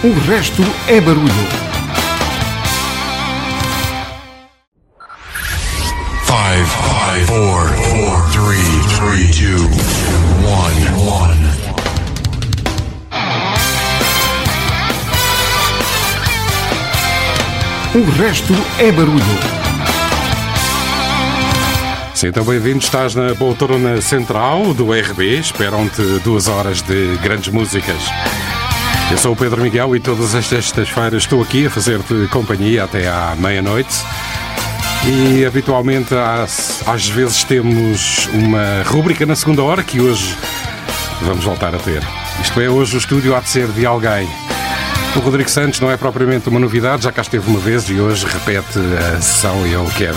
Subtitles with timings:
[0.00, 1.26] O resto é barulho.
[6.24, 8.62] Five, five, four, four, three,
[8.94, 9.64] three, two,
[10.46, 11.36] one, one.
[17.96, 19.24] O resto é barulho.
[22.14, 22.78] Sim, então bem-vindo.
[22.78, 25.40] Estás na poltrona central do RB.
[25.40, 28.00] Esperam-te duas horas de grandes músicas.
[29.10, 33.08] Eu sou o Pedro Miguel e todas as sextas-feiras estou aqui a fazer-te companhia até
[33.08, 33.94] à meia-noite.
[35.06, 40.36] E habitualmente às, às vezes temos uma rúbrica na segunda hora que hoje
[41.22, 42.02] vamos voltar a ter.
[42.42, 44.28] Isto é, hoje o estúdio há de ser de alguém.
[45.16, 48.26] O Rodrigo Santos não é propriamente uma novidade, já cá esteve uma vez e hoje
[48.26, 50.14] repete a sessão e ele quer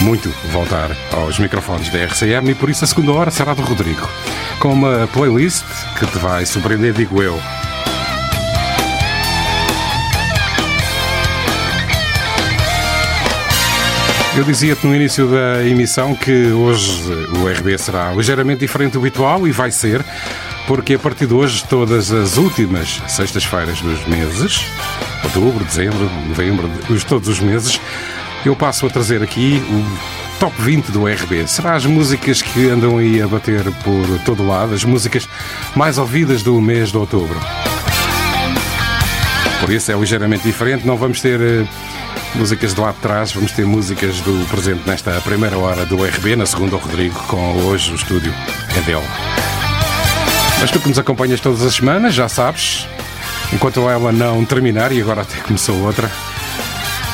[0.00, 4.08] muito voltar aos microfones da RCM e por isso a segunda hora será do Rodrigo,
[4.58, 5.64] com uma playlist
[5.96, 7.40] que te vai surpreender, digo eu.
[14.34, 17.02] Eu dizia-te no início da emissão que hoje
[17.36, 20.02] o RB será ligeiramente diferente do habitual e vai ser,
[20.66, 24.64] porque a partir de hoje, todas as últimas sextas-feiras dos meses,
[25.22, 26.70] outubro, dezembro, novembro,
[27.06, 27.78] todos os meses,
[28.44, 31.46] eu passo a trazer aqui o top 20 do RB.
[31.46, 35.28] Será as músicas que andam aí a bater por todo lado, as músicas
[35.76, 37.38] mais ouvidas do mês de outubro.
[39.60, 41.68] Por isso é ligeiramente diferente, não vamos ter uh,
[42.34, 46.36] músicas de lá de trás, vamos ter músicas do presente nesta primeira hora do RB,
[46.36, 48.34] na segunda o Rodrigo, com hoje o estúdio
[48.76, 49.06] é dele.
[50.60, 52.86] Mas tu que nos acompanhas todas as semanas, já sabes,
[53.52, 56.10] enquanto ela não terminar, e agora até começou outra,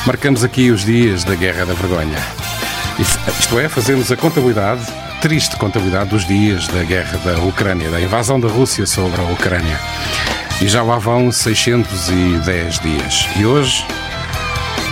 [0.05, 2.19] marcamos aqui os dias da Guerra da Vergonha.
[2.99, 4.81] Isto é, fazemos a contabilidade,
[5.21, 9.79] triste contabilidade dos dias da guerra da Ucrânia, da invasão da Rússia sobre a Ucrânia.
[10.61, 13.27] E já lá vão 610 dias.
[13.37, 13.85] E hoje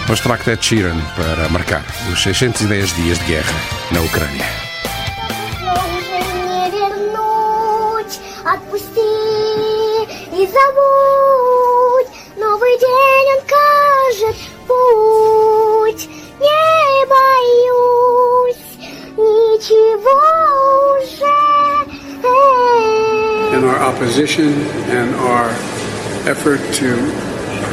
[0.08, 3.54] Mostrar que Ed Sheeran para marcar os 610 dias de guerra
[3.92, 4.46] na Ucrânia.
[23.54, 24.54] In our opposition
[24.90, 25.50] and our
[26.30, 26.96] effort to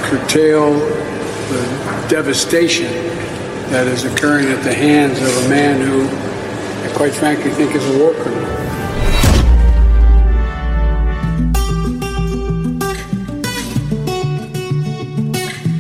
[0.09, 0.75] curtail
[1.49, 2.93] the devastation
[3.71, 6.07] that is occurring at the hands of a man who,
[6.87, 8.45] I quite frankly, think is a war criminal.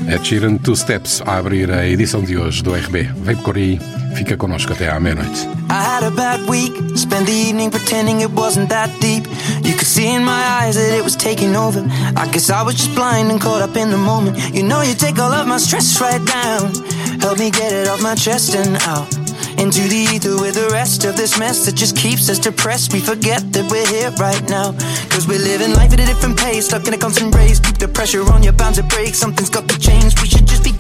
[0.09, 3.03] Ed Sheeran Two Steps a abrir a edição de hoje do RB.
[3.17, 3.81] Vem por aí,
[4.15, 5.49] fica até à meia-noite.
[5.69, 9.27] I had a bad week, spent the evening pretending it wasn't that deep.
[9.63, 11.83] You could see in my eyes that it was taking over.
[12.17, 14.39] I guess I was just blind and caught up in the moment.
[14.55, 16.73] You know, you take all of my stress right down.
[17.21, 19.09] Help me get it off my chest and out.
[19.59, 22.93] Into the ether with the rest of this mess that just keeps us depressed.
[22.93, 24.73] We forget that we're here right now.
[25.11, 27.61] Cause we're living life at a different pace, stuck in a constant race.
[27.61, 29.15] Keep the pressure on, you're bound to break.
[29.15, 30.21] Something's got to change.
[30.21, 30.64] We should just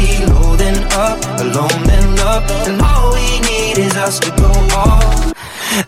[0.00, 0.24] be
[0.56, 2.18] then up Alone then
[2.68, 5.30] And all we need is us to go all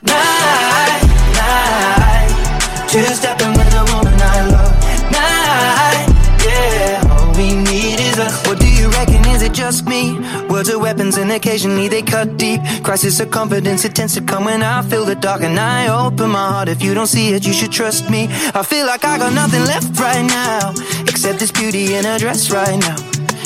[0.03, 1.03] night,
[1.34, 2.89] night.
[2.89, 4.75] Two stepping with a woman I love.
[5.11, 6.06] Night,
[6.45, 7.15] yeah.
[7.15, 8.47] All we need is us.
[8.47, 10.19] What do you reckon, is it just me?
[10.49, 12.61] Words are weapons and occasionally they cut deep.
[12.83, 16.31] Crisis of confidence, it tends to come when I feel the dark And I open
[16.31, 18.29] my heart, if you don't see it, you should trust me.
[18.55, 20.70] I feel like I got nothing left right now
[21.08, 23.12] Except this beauty in her dress right now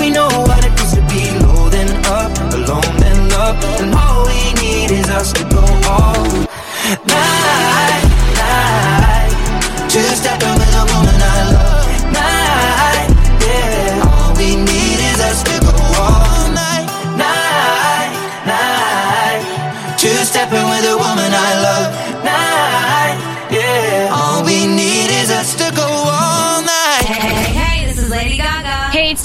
[0.00, 4.24] We know what it feels to be low then up, alone then love, and all
[4.26, 6.14] we need is us to go all
[7.04, 8.04] night,
[8.40, 9.32] night.
[9.90, 11.69] Two stepping with a woman I love,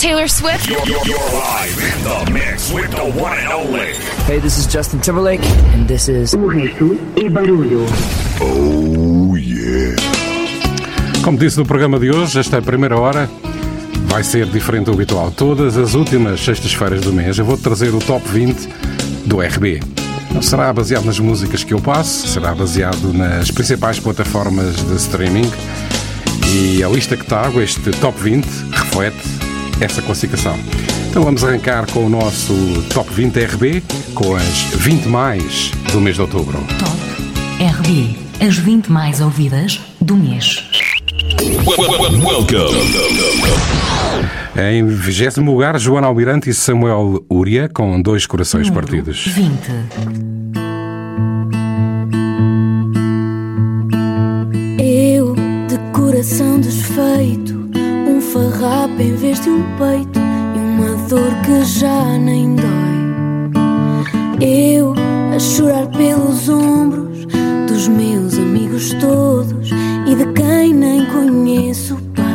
[0.05, 0.69] Taylor Swift.
[0.69, 3.95] You're, you're, you're live in the mix with the one and only.
[4.27, 5.43] Hey, this is Justin Timberlake,
[5.73, 6.35] and this is.
[8.39, 9.95] Oh, yeah.
[11.23, 13.27] Como disse no programa de hoje, esta primeira hora
[14.05, 15.31] vai ser diferente do habitual.
[15.31, 18.69] Todas as últimas sextas-feiras do mês eu vou trazer o top 20
[19.25, 19.79] do RB.
[20.31, 25.51] Não será baseado nas músicas que eu passo, será baseado nas principais plataformas de streaming.
[26.53, 29.44] E a lista que trago, este top 20, reflete
[29.79, 30.57] essa classificação.
[31.09, 32.53] Então vamos arrancar com o nosso
[32.93, 33.83] top 20 RB,
[34.13, 36.57] com as 20 mais do mês de outubro.
[36.79, 36.95] Top
[37.63, 38.17] RB.
[38.39, 40.63] As 20 mais ouvidas do mês.
[41.65, 42.75] Welcome.
[44.57, 49.25] Em 20 lugar, Joana Almirante e Samuel Uria, com dois corações Número partidos.
[49.27, 49.69] 20.
[54.79, 55.35] Eu,
[55.67, 57.54] de coração desfeito,
[58.31, 62.65] farrapo em vez de um peito e uma dor que já nem dói.
[64.41, 64.93] Eu,
[65.33, 67.25] a chorar pelos ombros
[67.67, 69.69] dos meus amigos todos
[70.07, 72.25] e de quem nem conheço bem.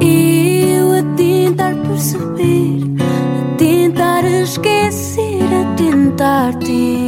[0.00, 6.99] Eu, a tentar perceber, a tentar esquecer, a tentar, tentar.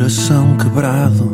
[0.00, 1.30] Coração quebrado,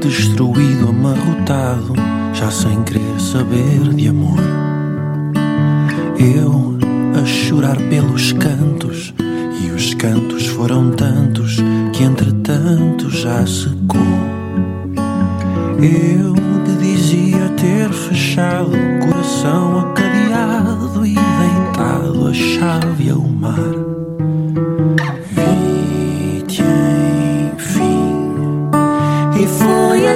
[0.00, 1.94] destruído, amarrotado,
[2.32, 4.38] já sem querer saber de amor.
[6.16, 6.78] Eu,
[7.20, 9.12] a chorar pelos cantos,
[9.60, 11.56] e os cantos foram tantos
[11.92, 14.00] que entretanto já secou.
[15.82, 23.97] Eu que dizia ter fechado o coração acadeado e deitado a chave ao mar.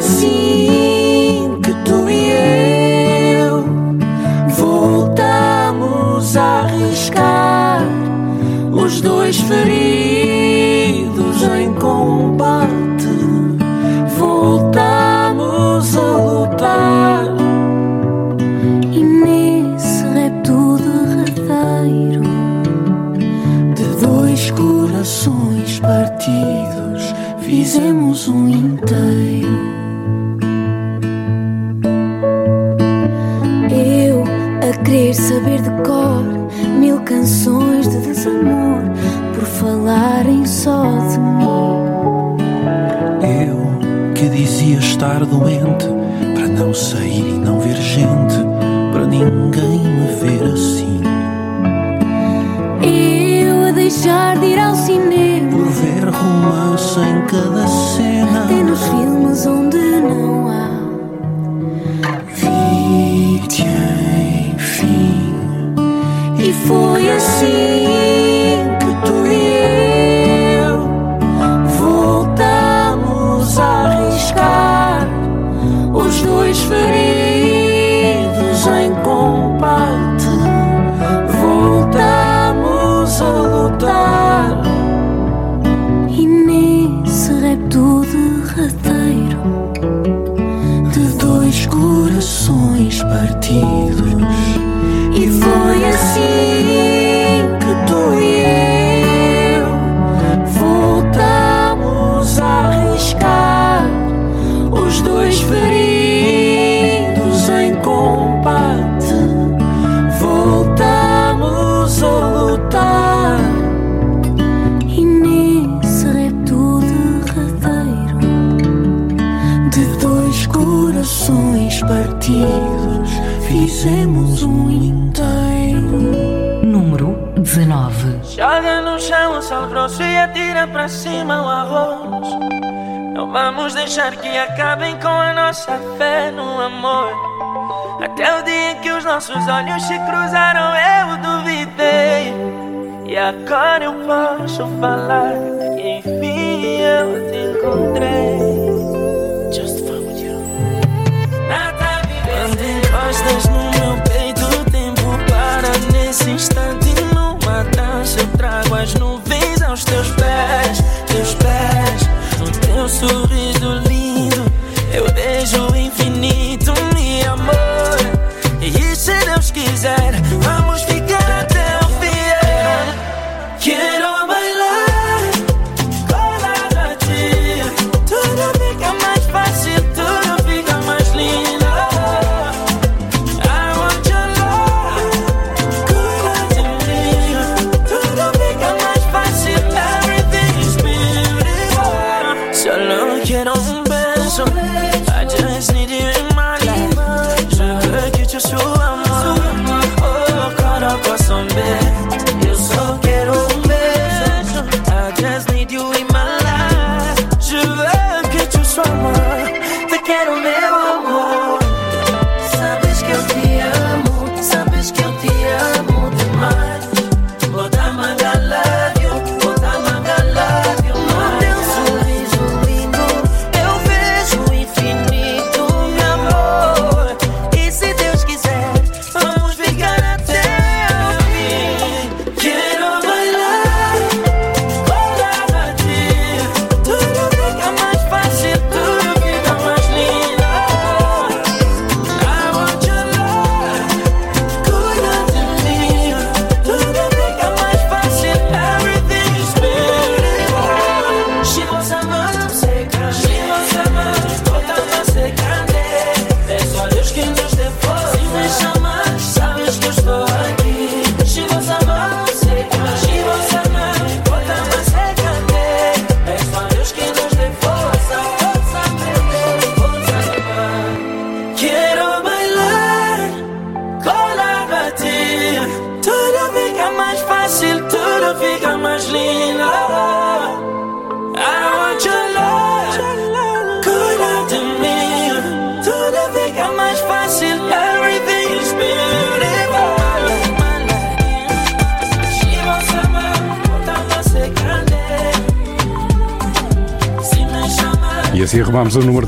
[0.02, 0.41] see.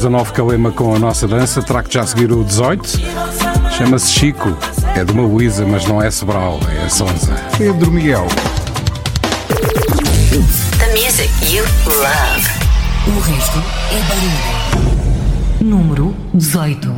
[0.04, 3.00] XIX Calema com a nossa dança, trago já a seguir o 18.
[3.70, 4.54] Chama-se Chico,
[4.94, 7.34] é de uma Luísa, mas não é Sobral, é Sonza.
[7.56, 8.26] Pedro Miguel.
[10.78, 12.46] The music you love.
[13.06, 14.94] O resto é barulho.
[15.62, 16.94] Número 18.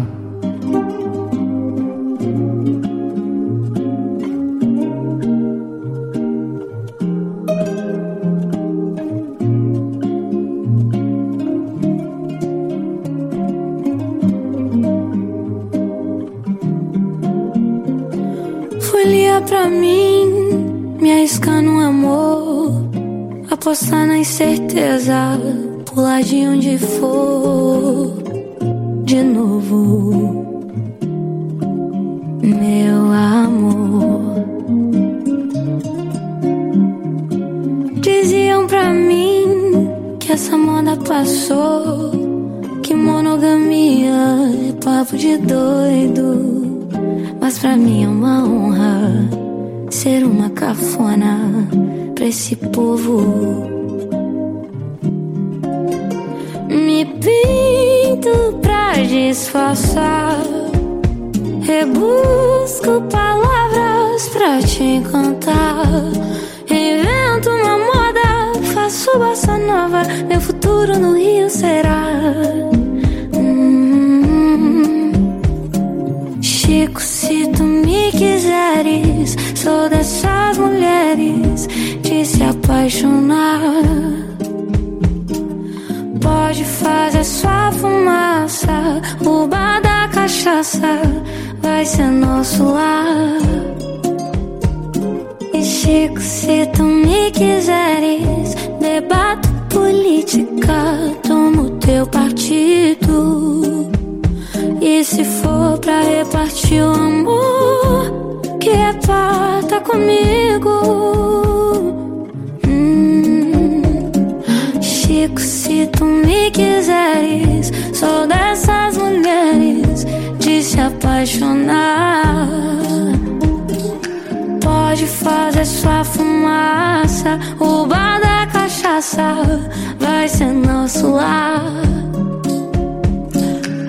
[131.17, 131.63] lá.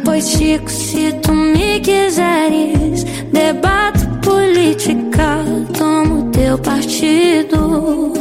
[0.03, 5.39] Pois, Chico, se tu me quiseres, debate política,
[5.77, 8.13] tomo teu partido.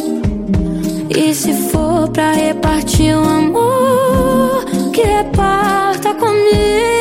[1.08, 6.95] E se for pra repartir o amor, que reparta comigo.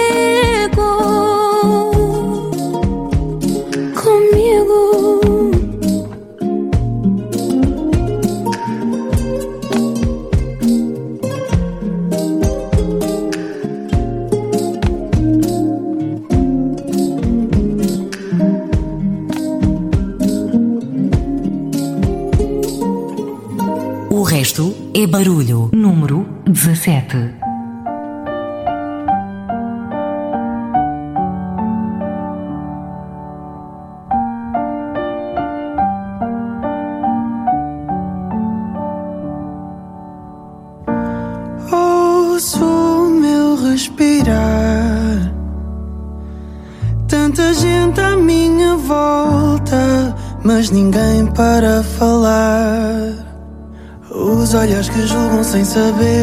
[55.75, 56.14] saber.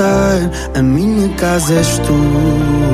[0.00, 2.89] A minha casa és tu.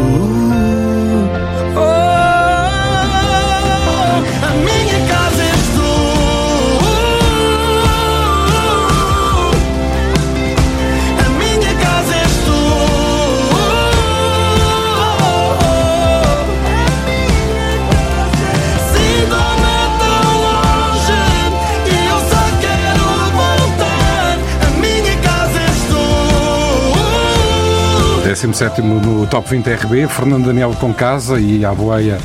[28.37, 32.19] 17 no Top 20 RB, Fernando Daniel com casa e à boleia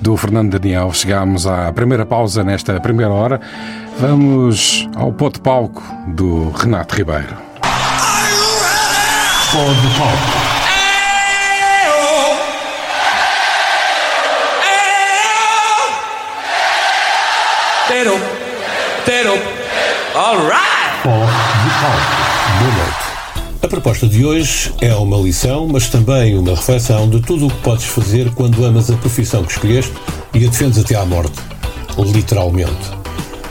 [0.00, 0.90] do Fernando Daniel.
[0.94, 3.38] Chegámos à primeira pausa nesta primeira hora.
[3.98, 7.36] Vamos ao pó de palco do Renato Ribeiro.
[9.52, 10.58] Pó de palco.
[17.88, 18.18] Tero,
[19.04, 19.34] Tero,
[20.14, 21.02] alright!
[21.02, 22.17] Pó de palco.
[23.68, 27.60] A proposta de hoje é uma lição, mas também uma reflexão de tudo o que
[27.60, 29.92] podes fazer quando amas a profissão que escolheste
[30.32, 31.38] e a defendes até à morte.
[31.98, 32.72] Literalmente.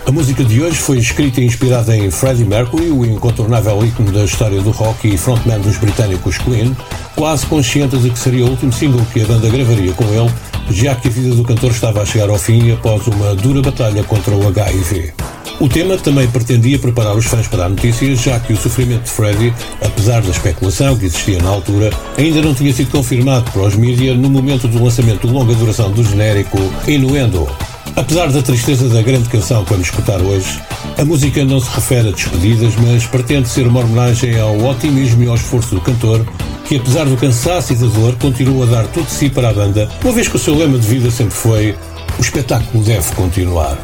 [0.08, 4.24] A música de hoje foi escrita e inspirada em Freddie Mercury, o incontornável ícone da
[4.24, 6.76] história do rock e frontman dos britânicos Queen,
[7.16, 10.32] quase consciente de que seria o último single que a banda gravaria com ele,
[10.70, 14.04] já que a vida do cantor estava a chegar ao fim após uma dura batalha
[14.04, 15.14] contra o HIV.
[15.60, 19.10] O tema também pretendia preparar os fãs para a notícia, já que o sofrimento de
[19.10, 19.54] Freddie,
[19.84, 24.14] apesar da especulação que existia na altura, ainda não tinha sido confirmado para os mídia
[24.14, 27.48] no momento do lançamento de longa duração do genérico Innuendo.
[27.96, 30.62] Apesar da tristeza da grande canção que vamos escutar hoje,
[31.00, 35.28] a música não se refere a despedidas, mas pretende ser uma homenagem ao otimismo e
[35.28, 36.24] ao esforço do cantor,
[36.68, 39.54] que apesar do cansaço e da dor, continua a dar tudo de si para a
[39.54, 41.76] banda, uma vez que o seu lema de vida sempre foi
[42.18, 43.78] o espetáculo deve continuar.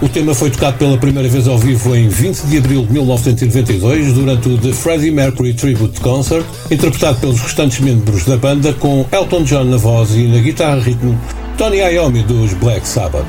[0.00, 4.12] O tema foi tocado pela primeira vez ao vivo em 20 de abril de 1992
[4.12, 9.42] durante o The Freddie Mercury Tribute Concert, interpretado pelos restantes membros da banda com Elton
[9.44, 11.18] John na voz e na guitarra ritmo
[11.56, 13.24] Tony Iommi dos Black Sabbath.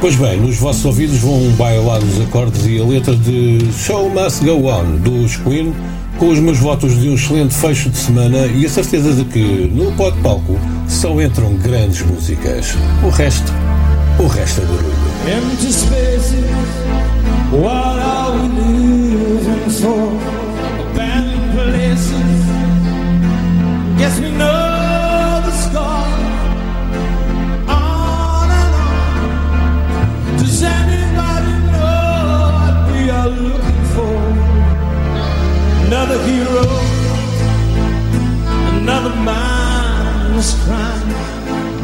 [0.00, 4.44] Pois bem, nos vossos ouvidos vão bailar os acordes e a letra de Show Must
[4.44, 5.72] Go On dos Queen,
[6.18, 9.70] com os meus votos de um excelente fecho de semana e a certeza de que
[9.72, 12.74] no pó de palco só entram grandes músicas.
[13.02, 13.52] O resto,
[14.18, 15.04] o resto é barulho.
[15.26, 16.44] Empty spaces,
[17.52, 20.13] what are we living for?
[39.04, 41.08] the mindless crime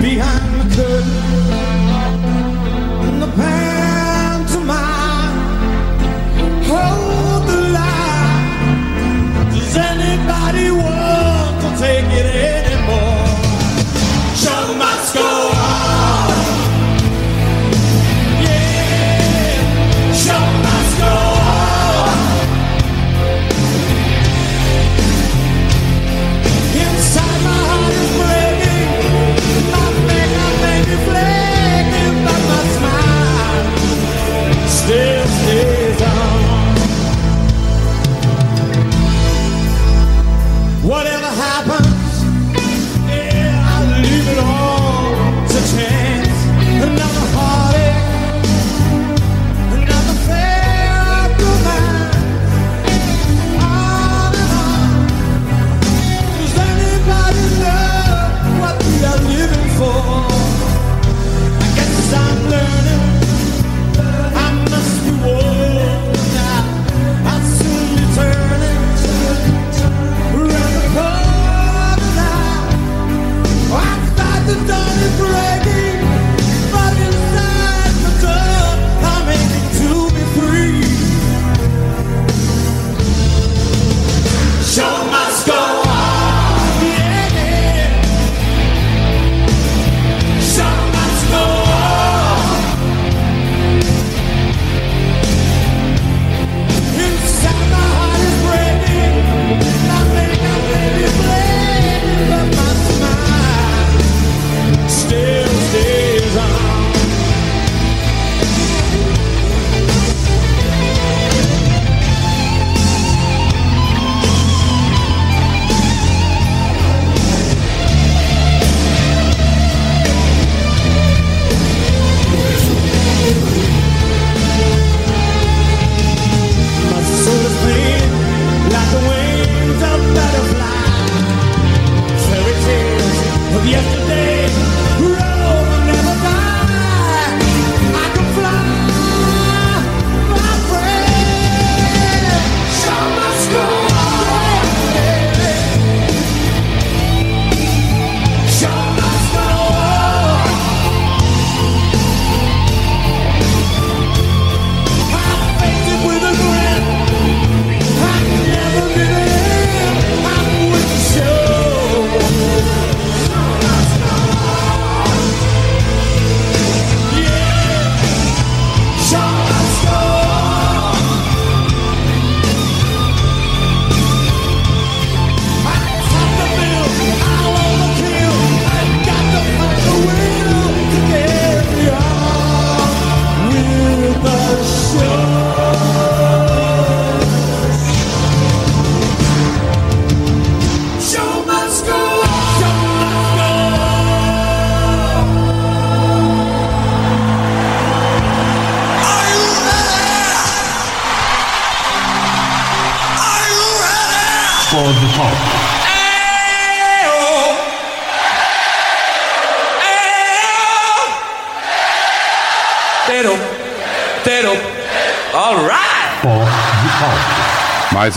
[0.00, 1.29] behind the curtain.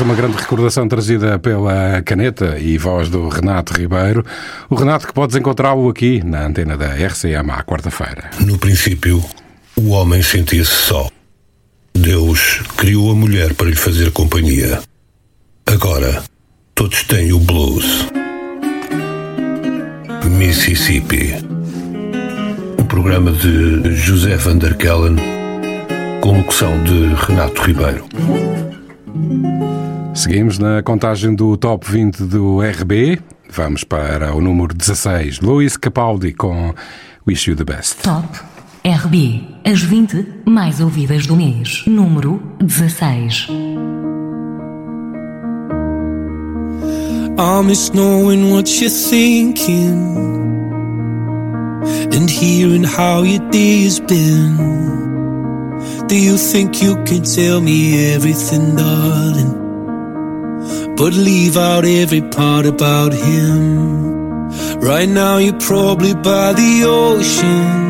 [0.03, 4.25] Uma grande recordação trazida pela caneta e voz do Renato Ribeiro.
[4.69, 8.29] O Renato que podes encontrá-lo aqui na antena da RCM à quarta-feira.
[8.41, 9.23] No princípio,
[9.77, 11.09] o homem sentia-se só.
[11.95, 14.81] Deus criou a mulher para lhe fazer companhia.
[15.65, 16.21] Agora,
[16.75, 18.07] todos têm o blues.
[20.37, 21.35] Mississippi.
[22.77, 25.15] Um programa de José Van der Kellen,
[26.19, 28.05] com locução de Renato Ribeiro.
[30.23, 33.19] Seguimos na contagem do Top 20 do RB.
[33.49, 36.73] Vamos para o número 16, Luís Capaldi com
[37.27, 38.03] Wish You the Best.
[38.03, 38.29] Top
[38.86, 39.45] RB.
[39.65, 41.83] As 20 mais ouvidas do mês.
[41.86, 43.49] Número 16.
[47.38, 49.91] I miss knowing what you're thinking
[52.15, 54.55] and hearing how your day has been.
[56.07, 59.62] Do you think you can tell me everything, darling?
[60.95, 64.49] But leave out every part about him.
[64.79, 67.82] Right now, you're probably by the ocean.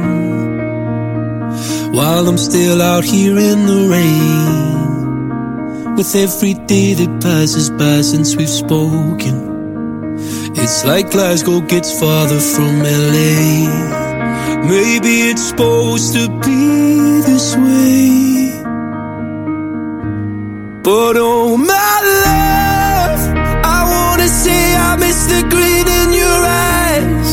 [1.93, 5.95] While I'm still out here in the rain.
[5.95, 9.51] With every day that passes by since we've spoken.
[10.55, 13.67] It's like Glasgow gets farther from LA.
[14.67, 18.51] Maybe it's supposed to be this way.
[20.83, 22.62] But oh my love,
[24.43, 27.31] say I miss the green in your eyes.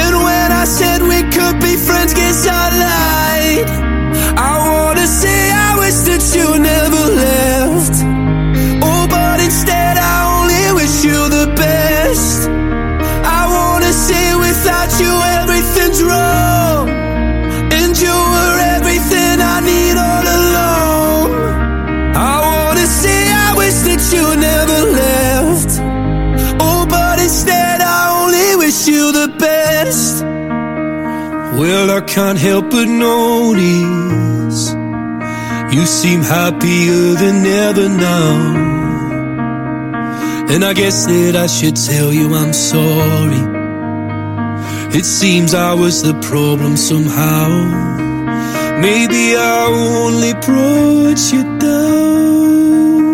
[0.00, 3.68] And when I said we could be friends, guess I lied.
[4.50, 6.97] I wanna say I wish that you never
[31.98, 34.70] I can't help but notice
[35.74, 38.36] you seem happier than ever now.
[40.48, 43.42] And I guess that I should tell you I'm sorry.
[44.96, 47.48] It seems I was the problem somehow.
[48.80, 53.08] Maybe I only brought you down.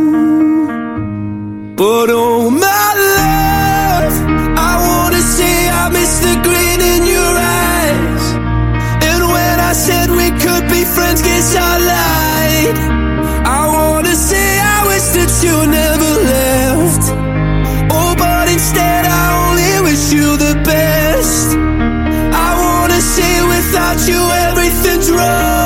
[1.74, 4.14] But oh my love,
[4.58, 7.63] I wanna say I miss the grin in your eyes.
[10.84, 12.78] Friends, guess I lied.
[13.46, 17.04] I wanna say I wish that you never left.
[17.96, 21.56] Oh, but instead I only wish you the best.
[22.46, 25.63] I wanna say without you everything's wrong.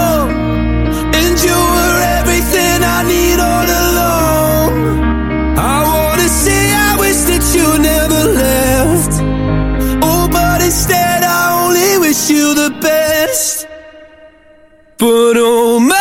[14.99, 15.95] But oh my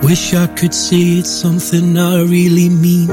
[0.00, 0.06] oh.
[0.08, 3.08] Wish I could say it's something I really mean.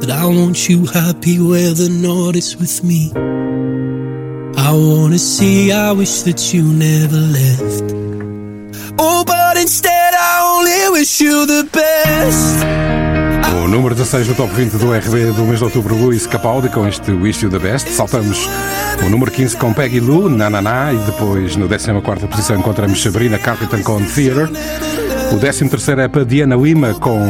[0.00, 3.12] That I want you happy where the north is with me.
[4.66, 7.84] I wanna see, I wish that you never left.
[8.98, 12.64] Oh, but instead I only wish you the best.
[13.54, 16.84] O número 16 do Top 20 do RB do mês de outubro, Luís Capaldi, com
[16.84, 17.88] este Wish You the Best.
[17.90, 18.48] Saltamos
[19.06, 23.00] o número 15 com Peggy Lou, Na Na Na, e depois no 14 posição encontramos
[23.00, 24.50] Sabrina Carpenter com Theater.
[25.32, 27.20] O 13 é para Diana Lima com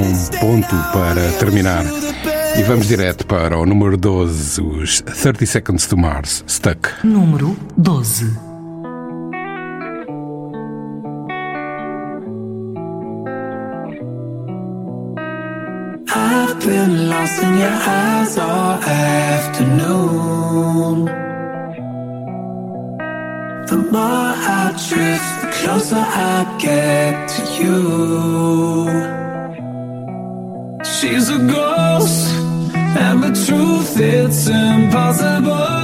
[0.41, 1.85] Ponto para terminar.
[2.59, 6.89] E vamos direto para o número 12, os 30 Seconds to Mars, Stuck.
[7.05, 8.47] Número 12.
[16.09, 20.07] I've been lost in your eyes all afternoon.
[23.67, 27.77] The more I drift, the closer I get to you.
[30.85, 32.25] She's a ghost,
[32.97, 35.77] and the truth it's impossible.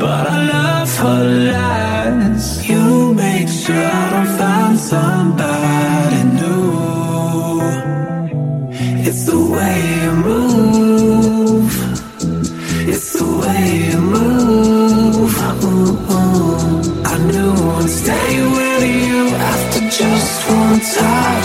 [0.00, 2.68] But I love her lies.
[2.68, 6.68] You make sure I don't find somebody new.
[9.08, 11.72] It's the way you move.
[12.92, 15.34] It's the way you move.
[15.64, 17.04] Ooh, ooh.
[17.12, 19.20] I knew I'd stay with you
[19.52, 21.37] after just one touch.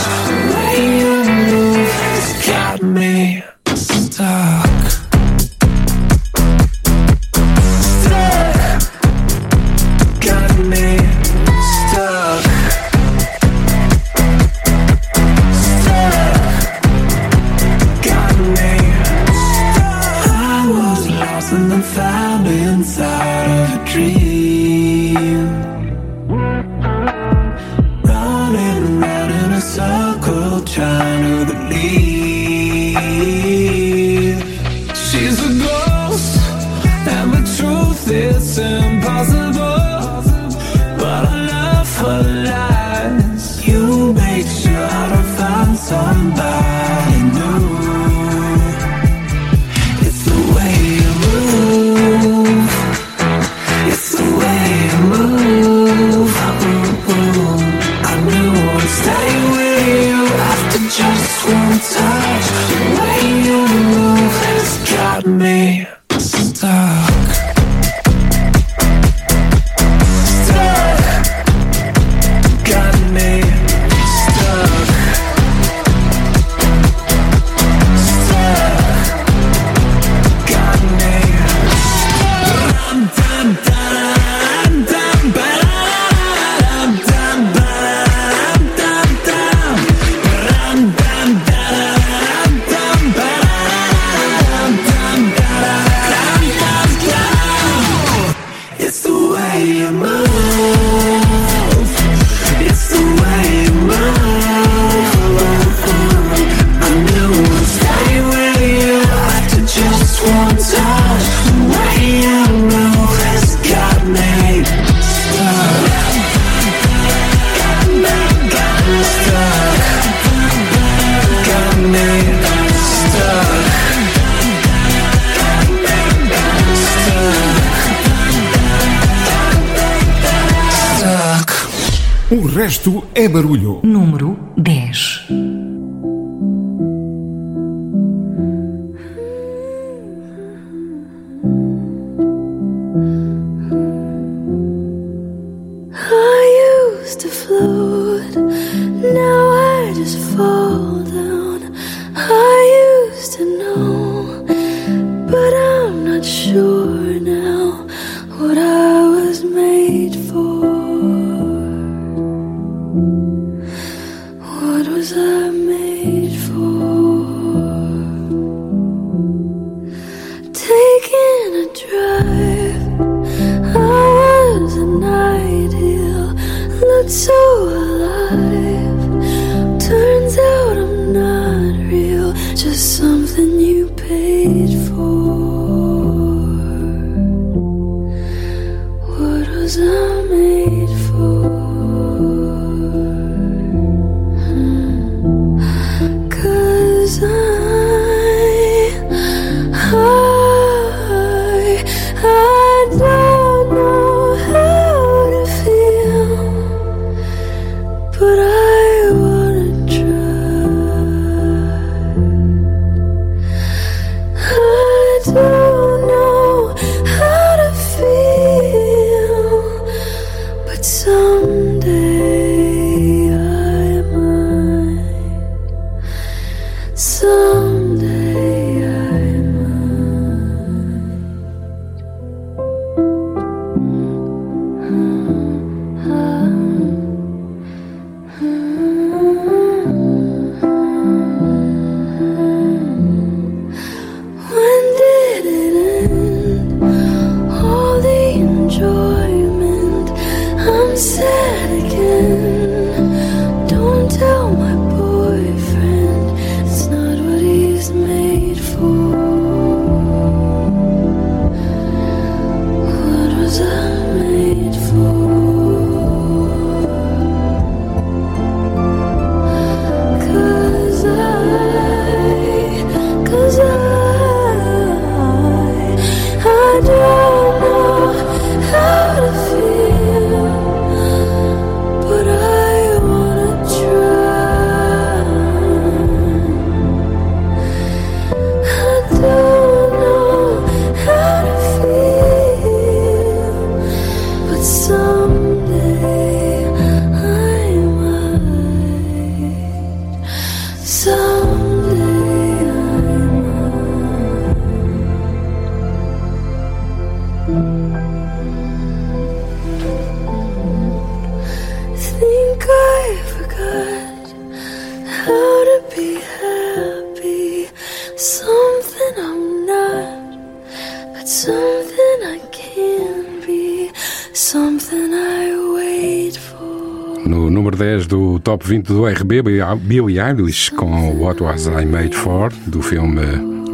[328.74, 329.44] ouvinte do RB,
[329.82, 333.22] Billie Eilish, com What Was I Made For, do filme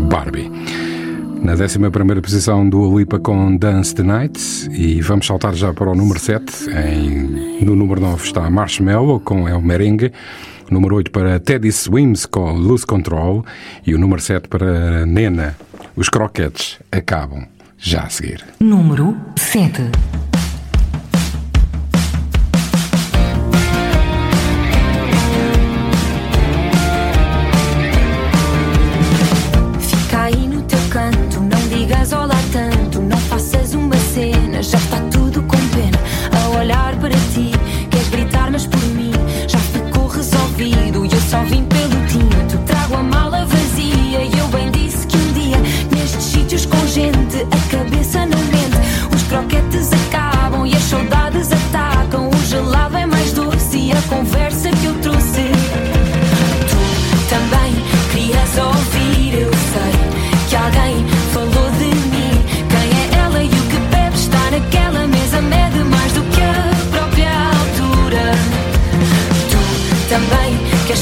[0.09, 0.51] Barbie.
[1.41, 1.79] Na 11
[2.21, 4.37] posição, do Lipa com Dance the Night.
[4.71, 6.69] E vamos saltar já para o número 7.
[6.69, 10.11] Em, no número 9 está Marshmallow com El Merengue.
[10.69, 13.45] Número 8 para Teddy Swims com Lose Control.
[13.87, 15.55] E o número 7 para Nena.
[15.95, 17.45] Os croquetes acabam
[17.77, 18.43] já a seguir.
[18.59, 20.09] Número 7.
[70.20, 70.57] também.
[70.86, 70.93] Que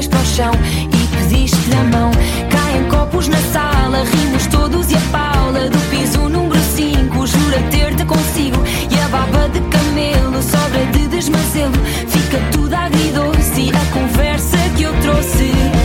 [0.00, 0.52] vais para o chão
[0.86, 2.10] e pediste na mão.
[2.48, 8.04] Caem copos na sala, rimos todos e a Paula do piso número 5 jura ter-te
[8.04, 8.62] consigo.
[8.90, 11.74] E a baba de camelo sobra de desmazelo.
[12.08, 15.79] Fica tudo agridoce e a conversa que eu trouxe.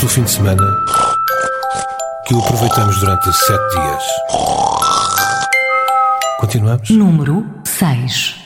[0.00, 0.62] do o fim de semana
[2.26, 4.02] que o aproveitamos durante sete dias.
[6.38, 6.90] Continuamos?
[6.90, 8.36] Número 6.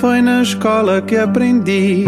[0.00, 2.04] Foi na escola que aprendi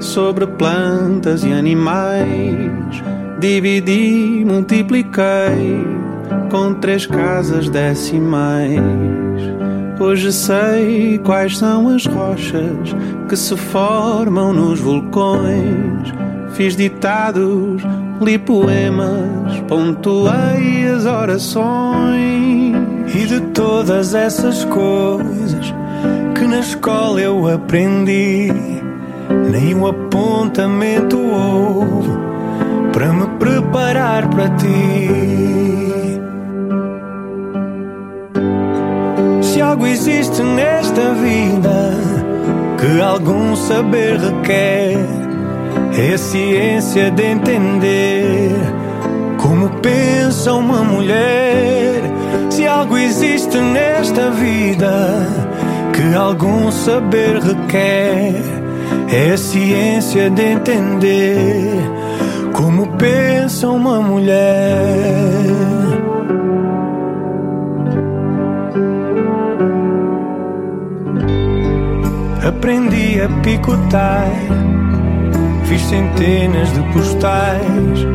[0.00, 3.02] sobre plantas e animais.
[3.38, 5.86] Dividi, multipliquei
[6.50, 9.17] com três casas decimais.
[10.00, 12.94] Hoje sei quais são as rochas
[13.28, 16.12] que se formam nos vulcões.
[16.52, 17.82] Fiz ditados,
[18.20, 22.76] li poemas, pontuei as orações.
[23.12, 25.74] E de todas essas coisas
[26.36, 28.52] que na escola eu aprendi,
[29.50, 32.10] nenhum apontamento houve
[32.92, 35.77] para me preparar para ti.
[39.68, 41.92] Algo existe nesta vida
[42.78, 44.96] que algum saber requer,
[45.94, 48.52] é a ciência de entender
[49.36, 52.00] como pensa uma mulher.
[52.48, 55.26] Se algo existe nesta vida
[55.92, 58.42] que algum saber requer,
[59.12, 61.74] é a ciência de entender
[62.54, 65.87] como pensa uma mulher.
[72.48, 74.32] Aprendi a picotar,
[75.66, 78.06] fiz centenas de postais,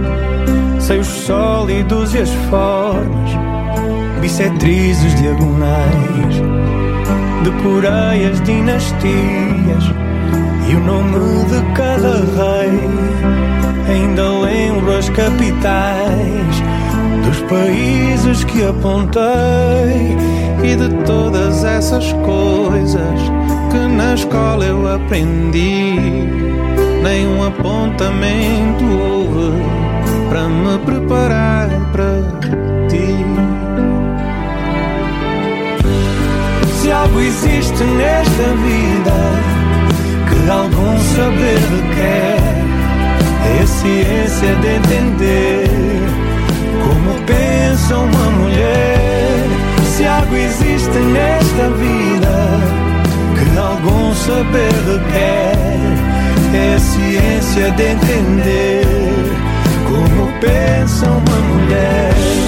[0.79, 3.29] sei os sólidos e as formas,
[4.21, 6.35] bissetrizes diagonais,
[7.43, 9.93] decorei as dinastias.
[10.67, 12.79] E o nome de cada rei.
[13.87, 16.63] Ainda lembro as capitais.
[17.23, 20.17] Dos países que apontei.
[20.63, 23.42] E de todas essas coisas
[23.73, 25.97] que na escola eu aprendi.
[27.01, 29.51] Nenhum apontamento houve
[30.29, 32.21] para me preparar para
[32.87, 33.09] ti.
[36.79, 39.17] Se algo existe nesta vida
[40.29, 42.37] que algum saber requer,
[43.49, 45.67] é a ciência de entender
[46.83, 49.47] como pensa uma mulher.
[49.97, 52.82] Se algo existe nesta vida
[53.57, 55.53] algum saber requer
[56.55, 58.85] é a ciência de entender
[59.87, 62.42] como pensa uma mulher.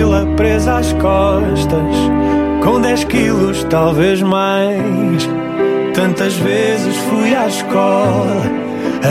[0.00, 1.94] Mochila presa às costas,
[2.64, 5.28] com 10 quilos, talvez mais.
[5.94, 8.42] Tantas vezes fui à escola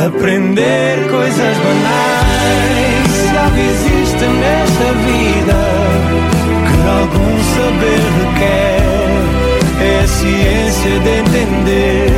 [0.07, 3.11] aprender coisas banais.
[3.11, 5.59] Se algo existe nesta vida
[6.65, 8.81] que algum saber requer,
[9.81, 12.09] é a ciência de entender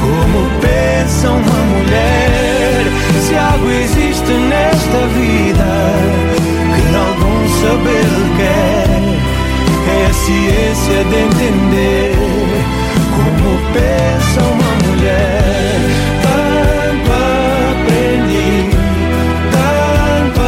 [0.00, 2.84] como pensa uma mulher.
[3.26, 5.59] Se algo existe nesta vida
[7.60, 8.06] saber
[8.38, 8.80] quer
[9.90, 12.14] é a ciência de entender
[13.14, 15.80] como pensa uma mulher.
[16.22, 17.10] Tanto
[17.82, 18.70] aprendi,
[19.52, 20.40] tanto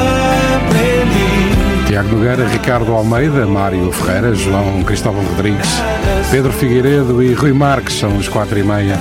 [0.57, 1.87] aprendi.
[1.87, 5.83] Tiago Nogueira, Ricardo Almeida, Mário Ferreira, João Cristóvão Rodrigues,
[6.31, 8.99] Pedro Figueiredo e Rui Marques são os 4 e meia.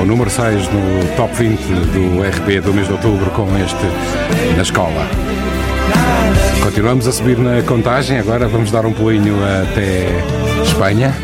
[0.00, 4.62] O número 6 no top 20 do RB do mês de outubro com este na
[4.62, 5.27] escola.
[6.62, 10.06] Continuamos a subir na contagem, agora vamos dar um pulinho até
[10.62, 11.14] Espanha.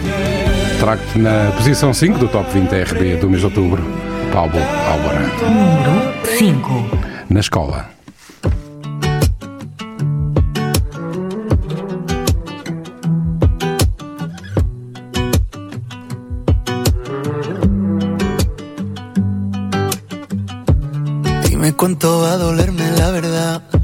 [0.80, 3.82] Trago-te na posição 5 do top 20 RB do mês de outubro,
[4.32, 5.30] Pablo Alborán.
[5.42, 6.98] Número 5.
[7.30, 7.90] Na escola.
[21.48, 23.83] Dime cuánto va a dolerme la verdad.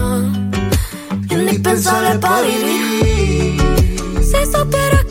[1.81, 3.57] indispensable para vivir.
[4.21, 5.10] Si supieras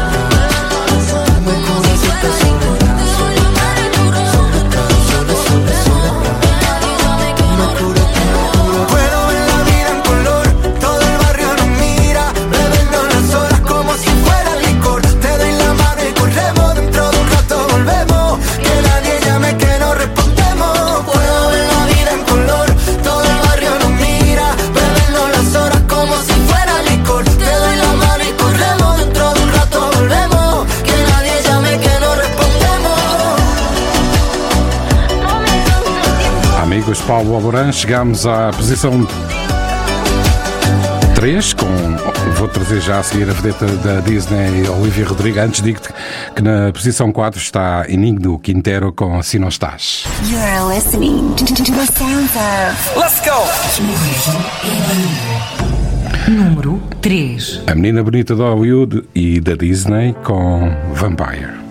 [2.21, 2.60] Cause
[37.11, 39.05] Paulo Alborã, chegamos à posição
[41.13, 41.65] 3 com.
[42.37, 45.37] Vou trazer já a seguir a vedeta da Disney, Olivia Rodrigo.
[45.37, 45.89] Antes digo-te
[46.33, 50.05] que na posição 4 está Inigno Quintero com Se Não Estás.
[50.29, 52.97] You're listening to, the sounds of.
[52.97, 53.43] Let's go!
[56.31, 57.63] Número 3.
[57.67, 61.70] A Menina Bonita de Hollywood e da Disney com Vampire.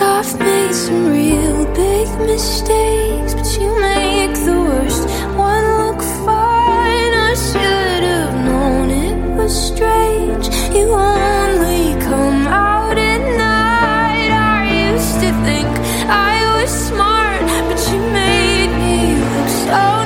[0.00, 7.12] I've made some real big mistakes, but you make the worst one look fine.
[7.28, 10.46] I should have known it was strange.
[10.74, 14.30] You only come out at night.
[14.30, 15.68] I used to think
[16.08, 20.05] I was smart, but you made me look so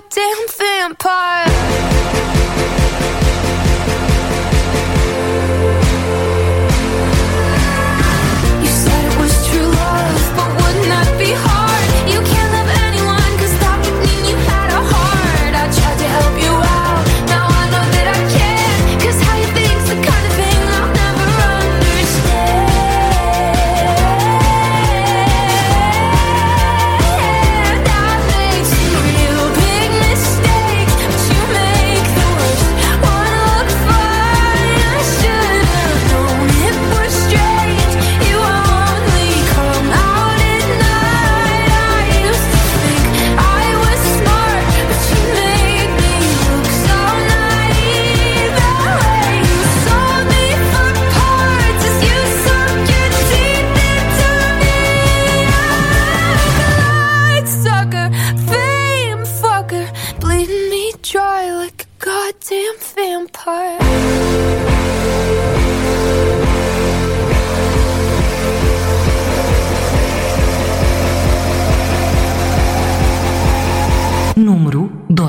[0.00, 1.39] goddamn vampire.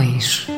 [0.02, 0.51] Dois.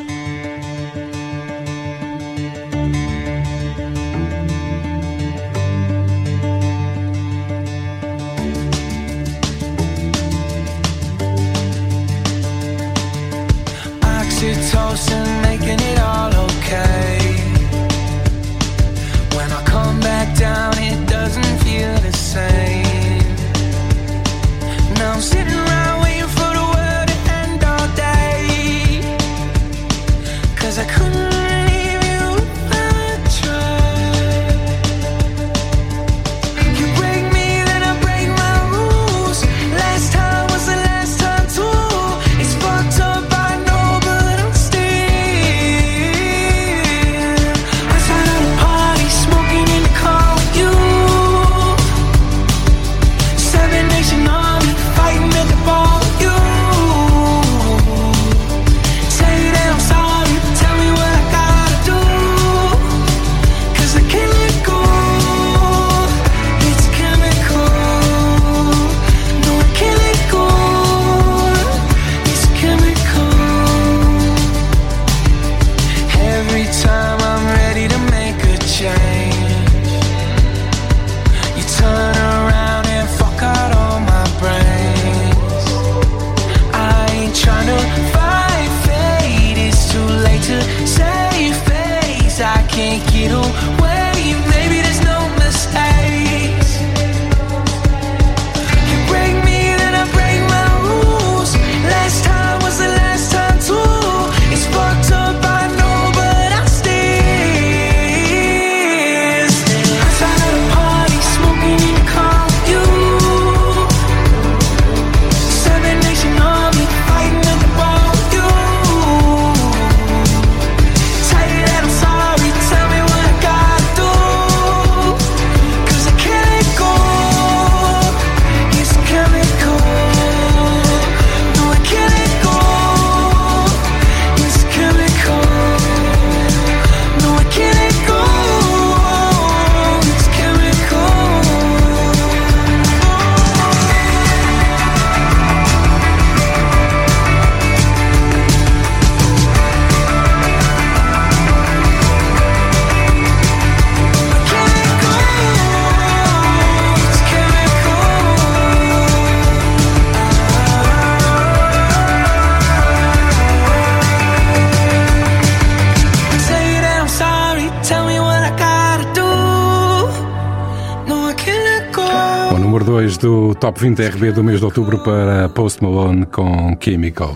[173.64, 177.34] Top 20 RB do mês de outubro para Post Malone com Chemical.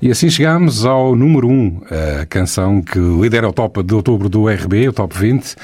[0.00, 1.80] E assim chegamos ao número 1,
[2.20, 5.56] a canção que lidera o top de outubro do RB, o top 20.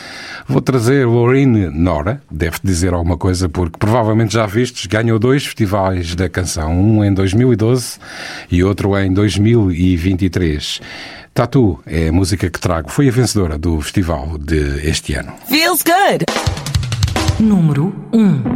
[0.49, 6.17] Vou trazer Lorraine Nora, deve dizer alguma coisa porque provavelmente já vistes, ganhou dois festivais
[6.17, 7.99] da canção, um em 2012
[8.51, 10.81] e outro em 2023.
[11.33, 15.33] Tatu é a música que trago, foi a vencedora do festival de este ano.
[15.49, 16.25] Feels good!
[17.39, 18.56] Número 1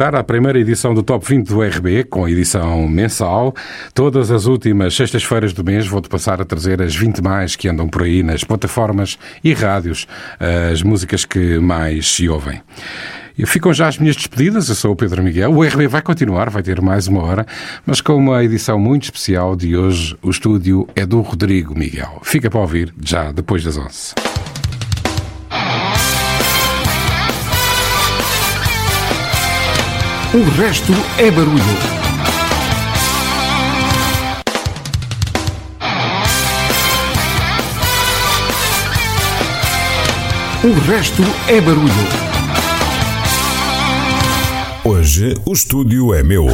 [0.00, 3.52] a primeira edição do Top 20 do RB, com edição mensal.
[3.92, 7.88] Todas as últimas sextas-feiras do mês vou-te passar a trazer as 20 mais que andam
[7.88, 10.06] por aí nas plataformas e rádios,
[10.70, 12.62] as músicas que mais se ouvem.
[13.44, 15.52] Ficam já as minhas despedidas, eu sou o Pedro Miguel.
[15.52, 17.46] O RB vai continuar, vai ter mais uma hora,
[17.84, 22.20] mas com uma edição muito especial de hoje, o estúdio é do Rodrigo Miguel.
[22.22, 24.14] Fica para ouvir já depois das 11.
[30.34, 31.64] O resto é barulho.
[40.62, 41.88] O resto é barulho.
[44.84, 46.46] Hoje o estúdio é meu.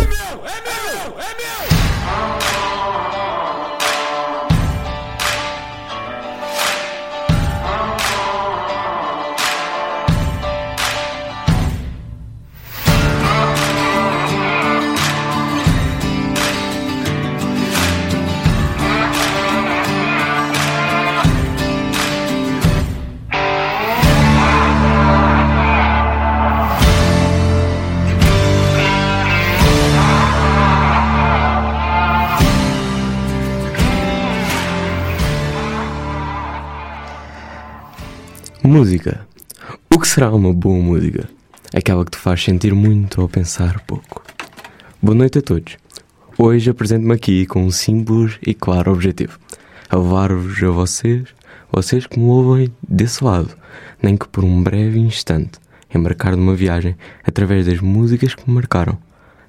[38.85, 39.26] Música.
[39.91, 41.26] O que será uma boa música?
[41.74, 44.22] Aquela que te faz sentir muito ou pensar pouco.
[45.03, 45.78] Boa noite a todos.
[46.37, 49.39] Hoje apresento-me aqui com um simples e claro objetivo:
[49.91, 51.22] levar-vos a vocês,
[51.72, 53.57] vocês que me ouvem desse lado,
[54.03, 55.59] nem que por um breve instante,
[55.95, 56.95] embarcar numa viagem
[57.26, 58.99] através das músicas que me marcaram,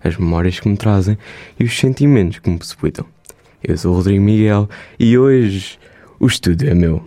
[0.02, 1.18] as memórias que me trazem
[1.60, 3.06] e os sentimentos que me possibilitam.
[3.62, 5.78] Eu sou o Rodrigo Miguel e hoje
[6.22, 7.04] o estúdio é meu.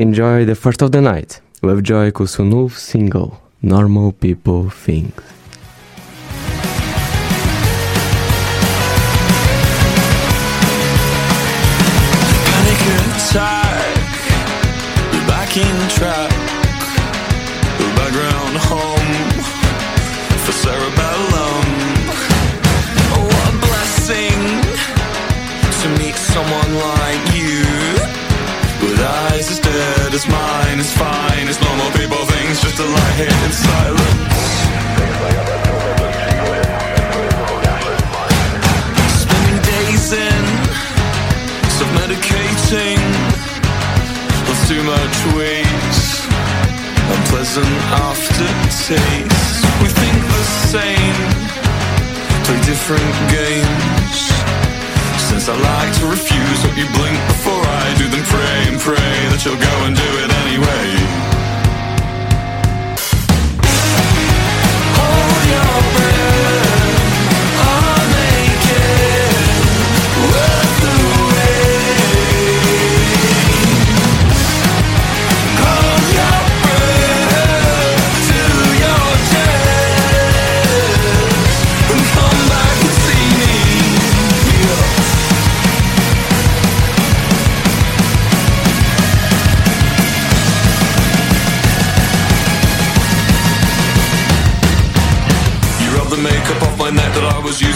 [0.00, 1.40] Enjoy the first of the night.
[1.60, 5.12] with seu novo single, Normal People Things.
[12.44, 13.96] Panic attack.
[15.26, 16.30] Back in track.
[20.44, 21.64] For cerebellum.
[23.14, 24.38] Oh, what a blessing
[25.82, 27.37] to meet someone like you
[30.18, 31.44] is mine It's fine.
[31.50, 34.46] It's normal people things just to lie here in silence.
[39.22, 40.44] Spending days in,
[41.76, 43.02] self medicating
[44.46, 45.96] with too much weight,
[47.14, 47.74] unpleasant
[48.10, 49.62] aftertaste.
[49.82, 50.44] We think the
[50.74, 51.18] same,
[52.44, 54.16] play different games.
[55.28, 59.14] Since I like to refuse what you blink before I do, then pray and pray
[59.30, 60.86] that you'll go and do it anyway.
[64.98, 65.87] Hold your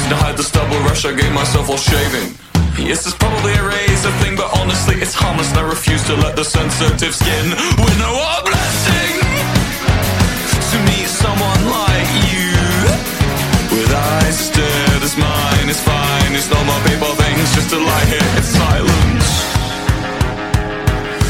[0.02, 2.34] I to hide the stubble rush I gave myself while shaving.
[2.74, 6.34] Yes, it's probably a razor thing, but honestly, it's harmless, and I refuse to let
[6.34, 9.14] the sensitive skin winnow oh, a blessing.
[10.74, 12.50] To meet someone like you,
[13.70, 16.34] with eyes as dead as mine, is fine.
[16.34, 19.28] It's no more people things, just to lie here in silence.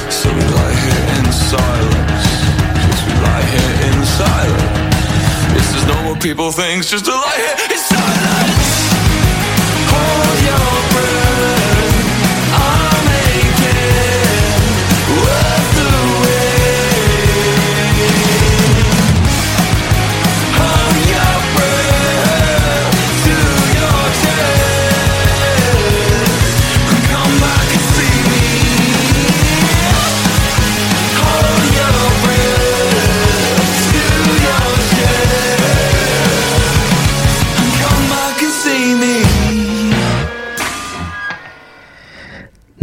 [0.09, 2.25] So we lie here in silence.
[2.89, 4.72] Yes, we lie here in silence
[5.87, 7.57] know what people think just to lie here.
[7.71, 8.82] It's silence.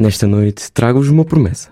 [0.10, 1.70] Nesta noite trago-vos uma promessa.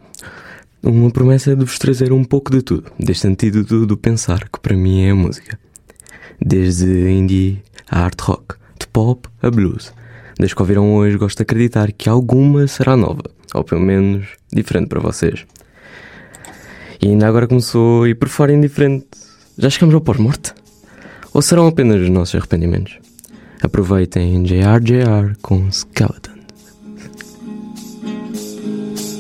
[0.84, 4.78] Uma promessa de vos trazer um pouco de tudo, deste antídoto do pensar, que para
[4.78, 5.60] mim é a música.
[6.40, 9.92] Desde indie a art rock, de pop a blues.
[10.38, 13.24] Desde que ouviram hoje, gosto de acreditar que alguma será nova,
[13.56, 15.44] ou pelo menos diferente para vocês.
[17.02, 19.08] E ainda agora começou, e por fora indiferente,
[19.58, 20.54] já chegamos ao pós-morte?
[21.34, 23.00] Ou serão apenas os nossos arrependimentos?
[23.64, 26.27] Aproveitem JRJR com Skeleton.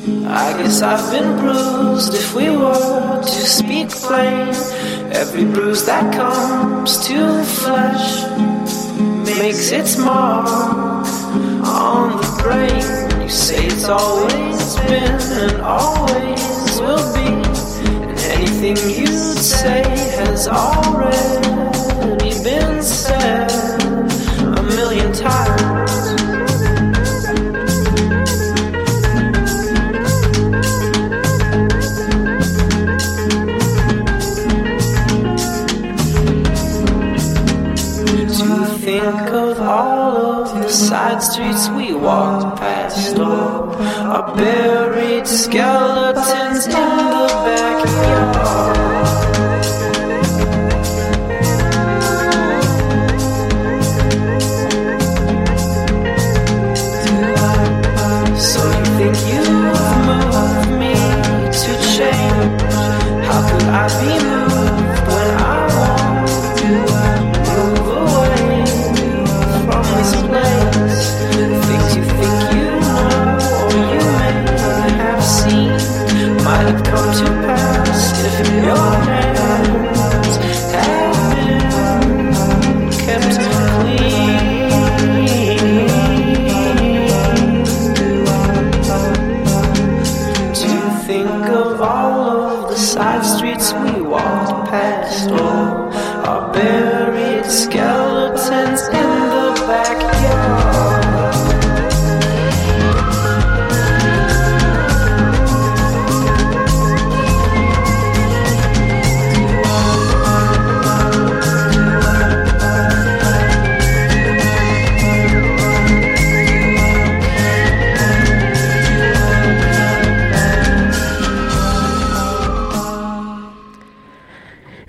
[0.07, 4.49] I guess I've been bruised if we were to speak plain.
[5.11, 8.23] Every bruise that comes to flesh
[9.37, 10.47] makes its mark
[11.67, 13.21] on the brain.
[13.21, 17.27] You say it's always been and always will be.
[18.07, 19.83] And anything you'd say
[20.19, 23.51] has already been said
[24.39, 25.76] a million times.
[41.07, 46.67] Side streets we walked past, oh, all our buried skeletons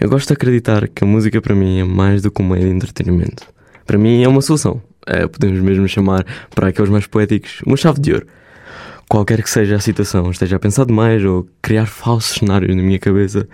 [0.09, 2.62] Eu gosto de acreditar que a música para mim é mais do que um meio
[2.64, 3.46] de entretenimento.
[3.84, 4.80] Para mim é uma solução.
[5.06, 8.26] É, podemos mesmo chamar, para aqueles mais poéticos, uma chave de ouro.
[9.06, 12.98] Qualquer que seja a situação, esteja a pensar demais ou criar falsos cenários na minha
[12.98, 13.46] cabeça,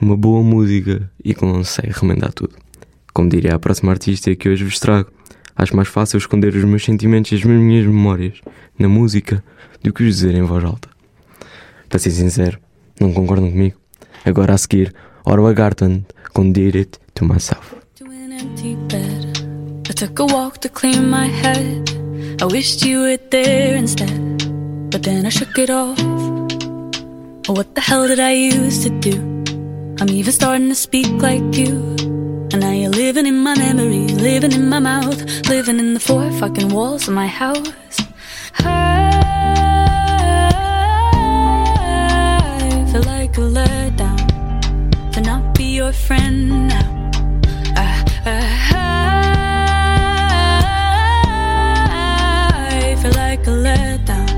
[0.00, 2.54] uma boa música e consegue remendar tudo.
[3.12, 5.10] Como diria a próxima artista que hoje vos trago,
[5.54, 8.40] acho mais fácil esconder os meus sentimentos e as minhas memórias
[8.78, 9.44] na música
[9.82, 10.88] do que os dizer em voz alta.
[11.90, 12.58] Para ser sincero,
[12.98, 13.76] Não concordam comigo?
[14.24, 14.94] Agora a seguir,
[15.26, 17.74] Orwa Garten garden Did It To Myself.
[18.32, 19.38] empty bed.
[19.88, 21.90] I took a walk to clear my head.
[22.40, 24.38] I wished you were there instead,
[24.90, 25.98] but then I shook it off.
[27.48, 29.16] Oh, what the hell did I used to do?
[30.00, 31.96] I'm even starting to speak like you.
[32.52, 36.30] And now you're living in my memory, living in my mouth, living in the four
[36.32, 37.98] fucking walls of my house.
[38.58, 38.70] I
[42.90, 43.79] feel like a to
[45.90, 47.10] your friend now.
[47.74, 47.86] I,
[48.24, 48.38] I,
[52.78, 54.30] I feel like a letdown,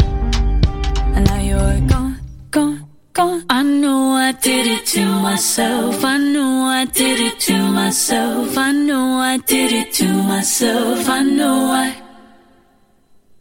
[1.14, 2.16] and now you're gone,
[2.50, 3.44] gone, gone.
[3.50, 6.02] I know I did it to myself.
[6.02, 8.56] I know I did it to myself.
[8.56, 11.06] I know I did it to myself.
[11.08, 12.02] I know I.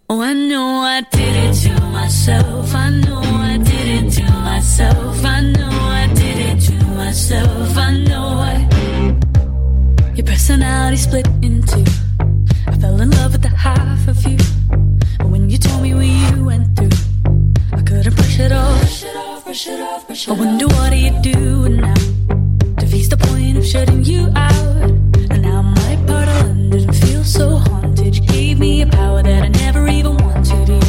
[0.10, 2.76] Oh, I know I did it to myself.
[2.76, 5.24] I know I did it to myself.
[5.24, 6.11] I know I
[7.12, 7.78] myself.
[7.78, 8.56] I know I.
[10.16, 11.84] Your personality split in two.
[12.68, 14.38] I fell in love with the half of you.
[15.18, 16.98] But when you told me what you went through,
[17.74, 19.04] I couldn't brush it off.
[20.30, 22.02] I wonder what are you doing now?
[22.80, 24.90] Defeats the point of shutting you out.
[25.32, 28.16] And now my part of London feels so haunted.
[28.16, 30.81] You gave me a power that I never even wanted.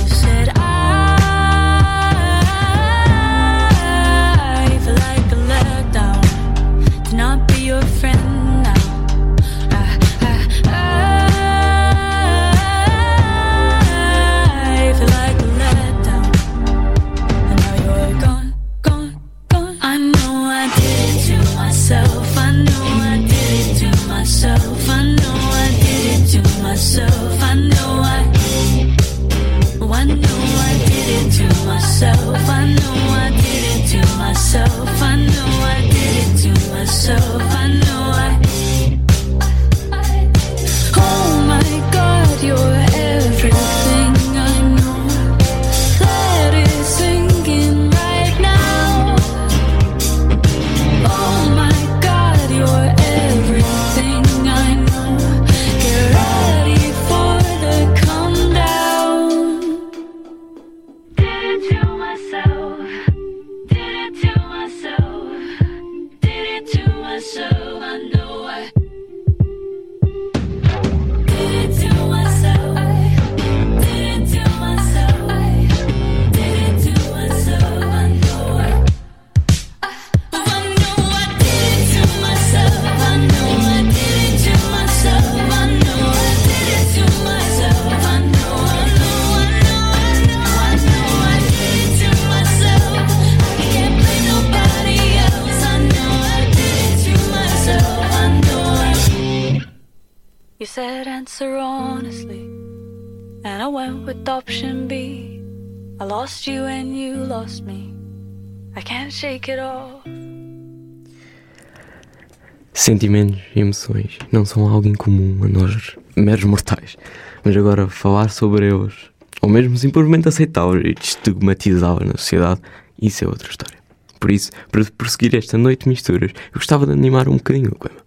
[112.83, 116.97] Sentimentos e emoções não são algo incomum a nós, meros mortais.
[117.45, 118.93] Mas agora, falar sobre eles,
[119.41, 122.61] ou mesmo simplesmente aceitá-los e estigmatizá-los na sociedade,
[123.01, 123.79] isso é outra história.
[124.19, 127.79] Por isso, para prosseguir esta noite de misturas, eu gostava de animar um bocadinho o
[127.79, 128.01] clima.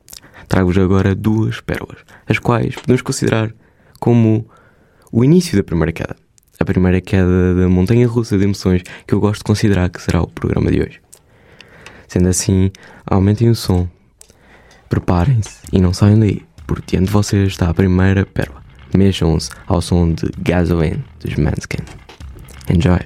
[0.49, 3.55] Trago-vos agora duas pérolas, as quais podemos considerar
[3.97, 4.45] como
[5.09, 6.17] o início da primeira queda.
[6.59, 10.21] A primeira queda da montanha russa de emoções que eu gosto de considerar que será
[10.21, 10.99] o programa de hoje.
[12.09, 12.73] Sendo assim,
[13.05, 13.89] aumentem o som,
[14.89, 18.61] preparem-se e não saiam daí, porque diante de vocês está a primeira pérola.
[18.95, 21.83] Mexam-se ao som de Gasoline dos Manskin.
[22.69, 22.99] Enjoy!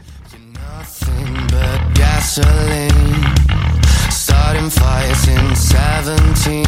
[4.11, 6.64] Starting fires in 17.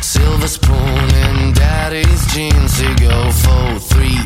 [0.00, 2.80] Silver spoon in daddy's jeans.
[3.00, 4.19] Go four, three,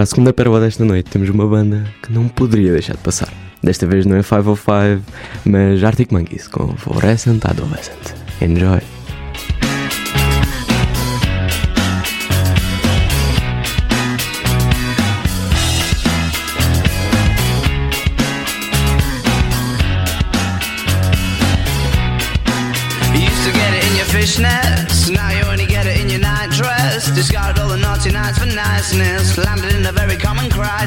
[0.00, 3.28] para a segunda pérola desta noite, temos uma banda que não poderia deixar de passar.
[3.62, 5.02] Desta vez não é 505,
[5.44, 8.14] mas Arctic Monkeys com Fluorescent Adolescent.
[8.40, 8.80] Enjoy!
[25.10, 27.10] Now you only get it in your night dress.
[27.10, 29.19] Discarded all the naughty nights for niceness,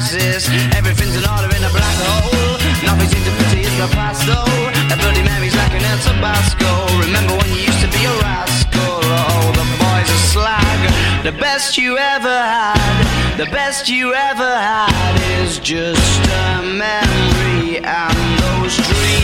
[0.04, 0.48] crisis.
[0.76, 2.58] Everything's in order in a black hole.
[2.84, 4.44] Nothing seems to pity it's the past though.
[4.88, 6.70] That Bloody Mary's like an El Tabasco.
[7.00, 9.00] Remember when you used to be a rascal?
[9.00, 10.80] Oh, the boys are slag.
[11.24, 18.18] The best you ever had, the best you ever had is just a memory and
[18.44, 19.23] those dreams.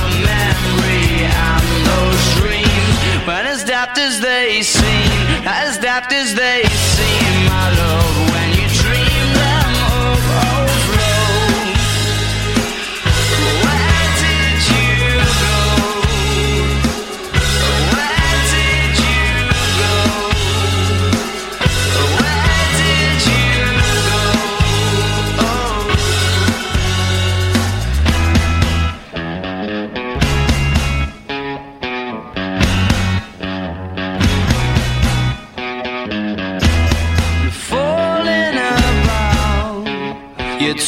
[3.93, 7.00] daft as they seem, as daft as they seem,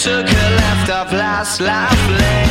[0.03, 2.42] took a left off last life lane,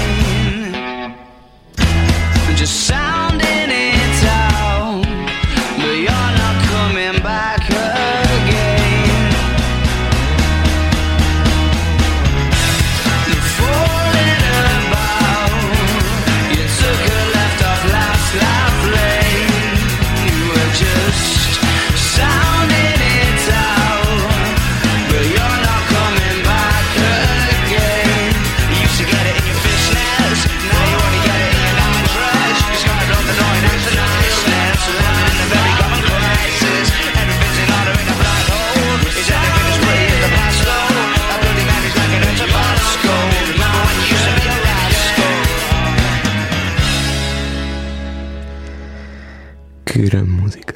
[50.12, 50.74] Que grande música.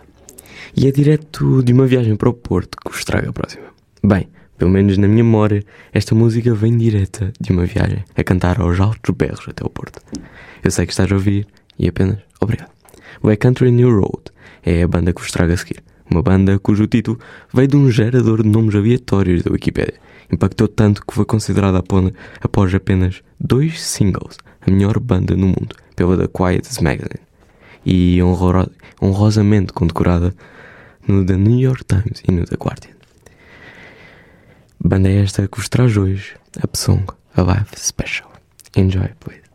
[0.75, 3.67] E é direto de uma viagem para o Porto que vos trago a próxima.
[4.03, 8.59] Bem, pelo menos na minha memória, esta música vem direta de uma viagem a cantar
[8.59, 10.01] aos altos berros até o Porto.
[10.65, 11.47] Eu sei que estás a ouvir
[11.79, 12.71] e apenas obrigado.
[13.23, 14.33] O A Country New Road
[14.65, 15.85] é a banda que vos trago a seguir.
[16.11, 17.21] Uma banda cujo título
[17.53, 20.01] veio de um gerador de nomes aleatórios da Wikipédia.
[20.33, 21.85] Impactou tanto que foi considerada
[22.41, 27.26] após apenas dois singles a melhor banda no mundo pela The Quiet Magazine
[27.87, 30.35] e honro- honrosamente condecorada
[31.07, 32.97] no The New York Times e no The Guardian.
[34.81, 37.05] Banda esta que vos traz hoje a song
[37.35, 38.29] A Live Special.
[38.75, 39.45] Enjoy, please.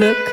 [0.00, 0.29] Look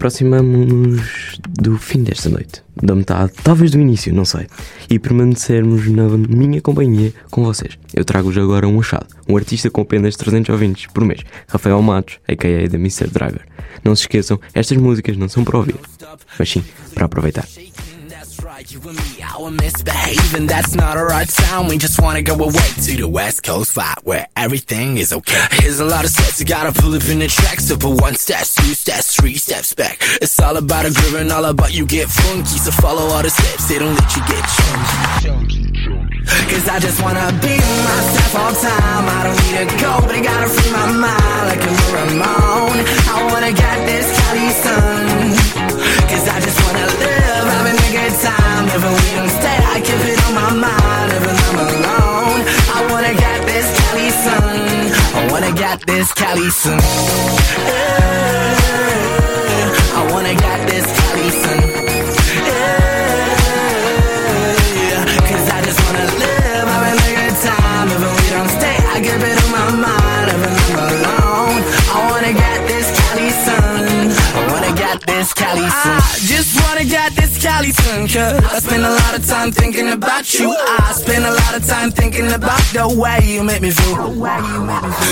[0.00, 4.46] aproximamos do fim desta noite, da metade, talvez do início, não sei,
[4.88, 7.78] e permanecermos na minha companhia com vocês.
[7.92, 12.18] Eu trago-vos agora um achado, um artista com apenas 300 ouvintes por mês, Rafael Matos,
[12.26, 12.66] a.k.a.
[12.66, 13.08] da Mr.
[13.08, 13.46] Dragar.
[13.84, 15.76] Não se esqueçam, estas músicas não são para ouvir,
[16.38, 16.64] mas sim
[16.94, 17.46] para aproveitar.
[18.68, 21.68] You and me, our misbehaving, that's not a right sound.
[21.70, 25.46] We just wanna go away to the West Coast vibe where everything is okay.
[25.52, 27.68] Here's a lot of steps, you gotta pull up in the tracks.
[27.68, 29.96] So put one step, two steps, three steps back.
[30.20, 32.58] It's all about a groove and all about you get funky.
[32.58, 35.60] So follow all the steps, they don't let you get chunky.
[36.52, 39.04] Cause I just wanna be myself all time.
[39.08, 42.76] I don't need a go, but I gotta free my mind like a Ramon.
[43.08, 45.32] I wanna get this Cali sun.
[46.12, 47.19] Cause I just wanna live,
[48.78, 52.40] stay, I keep it on my mind, I'm alone.
[52.76, 54.58] I wanna get this Cali sun.
[55.18, 56.78] I wanna get this Cali sun.
[57.66, 58.40] Yeah.
[59.98, 61.69] I wanna get this Cali sun.
[75.06, 76.00] Wanna this Cali sun.
[76.00, 77.72] I just wanna get this Cali.
[77.72, 80.50] Cause I spend a lot of time thinking about you.
[80.50, 84.14] I spend a lot of time thinking about the way you make me feel.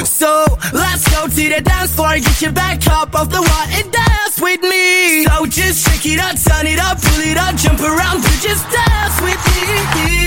[0.04, 3.92] So let's go to the dance floor, get your back up off the wall and
[3.92, 5.24] dance with me.
[5.24, 8.64] So just shake it up, turn it up, pull it up, jump around, to just
[8.70, 10.18] dance with me.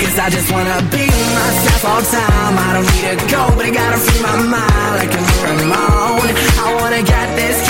[0.00, 2.58] Cause I just wanna be myself all the time.
[2.58, 5.70] I don't need to go, but I gotta free my mind like a a I'm
[5.70, 6.30] alone.
[6.60, 7.69] I wanna get this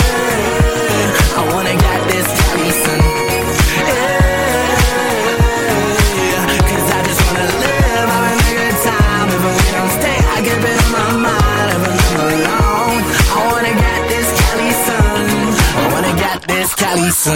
[17.01, 17.27] Cause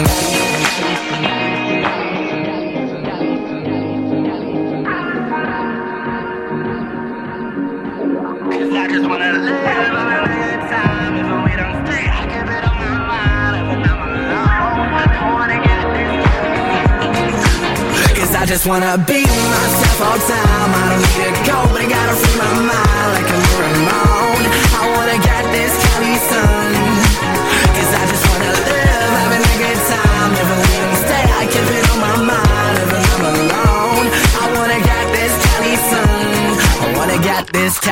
[18.34, 20.74] I just wanna be myself all time.
[20.74, 24.05] I don't need to go, but I gotta free my mind like a Ramon.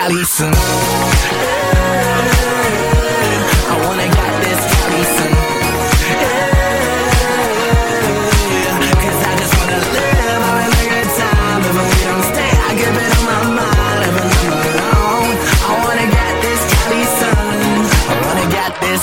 [0.04, 0.20] Cali.
[3.70, 4.60] I wanna get this.
[9.00, 10.42] Cause I just wanna live,
[11.16, 11.62] time.
[12.04, 12.72] Don't stay, I
[13.04, 14.12] it on my mind.
[14.52, 14.68] My
[15.08, 15.32] own.
[15.64, 16.62] I wanna get this.
[18.08, 19.02] I wanna get this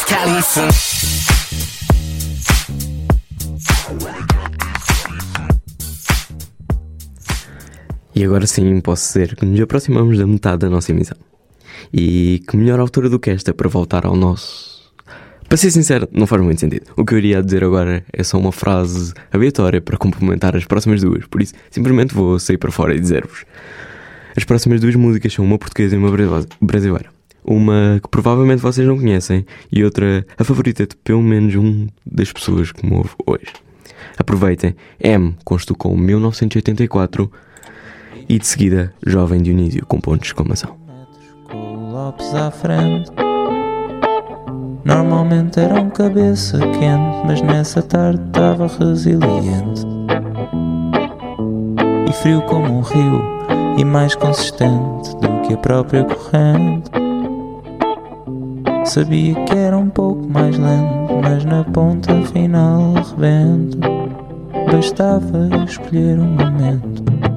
[8.21, 11.17] E agora sim posso dizer que nos aproximamos da metade da nossa emissão.
[11.91, 14.93] E que melhor altura do que esta para voltar ao nosso.
[15.49, 16.91] Para ser sincero, não faz muito sentido.
[16.95, 21.01] O que eu iria dizer agora é só uma frase aleatória para complementar as próximas
[21.01, 23.43] duas, por isso simplesmente vou sair para fora e dizer-vos.
[24.37, 27.09] As próximas duas músicas são uma portuguesa e uma brasile- brasileira.
[27.43, 32.31] Uma que provavelmente vocês não conhecem e outra a favorita de pelo menos um das
[32.31, 33.51] pessoas que me ouve hoje.
[34.15, 37.31] Aproveitem M com Estocolmo 1984
[38.27, 40.75] e de seguida Jovem Dionísio com ponto de exclamação.
[41.53, 43.11] o Lopes à frente.
[44.83, 49.85] Normalmente era um cabeça quente, mas nessa tarde estava resiliente.
[52.09, 53.21] E frio como um rio,
[53.77, 56.89] e mais consistente do que a própria corrente.
[58.85, 63.77] Sabia que era um pouco mais lento, mas na ponta final rebento.
[64.71, 67.30] Bastava escolher um momento.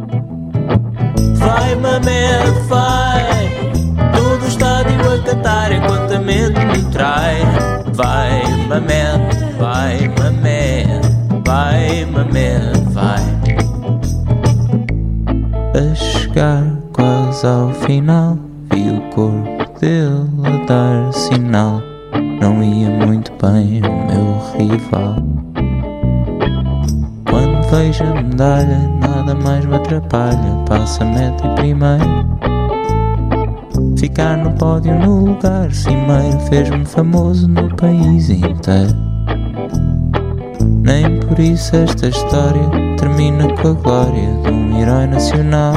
[1.35, 3.74] Vai, mamede, vai.
[4.15, 7.43] Todo o estádio a cantar enquanto a mente me trai.
[7.94, 11.15] Vai, mamede, vai, mamede
[11.47, 13.23] Vai, mamede, vai.
[15.74, 18.39] A chegar quase ao final
[18.73, 21.82] Vi o corpo dele a dar sinal.
[22.40, 25.16] Não ia muito bem o meu rival.
[27.28, 28.81] Quando vejo a medalha,
[29.24, 30.64] nada mais me atrapalha.
[30.68, 32.05] Passa meta e primeiro.
[33.96, 38.94] Ficar no pódio no lugar cimeiro fez-me famoso no país inteiro.
[40.82, 42.62] Nem por isso esta história
[42.98, 45.74] termina com a glória de um herói nacional.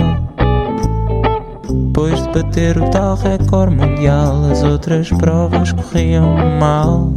[1.88, 7.10] Depois de bater o tal recorde mundial, as outras provas corriam mal.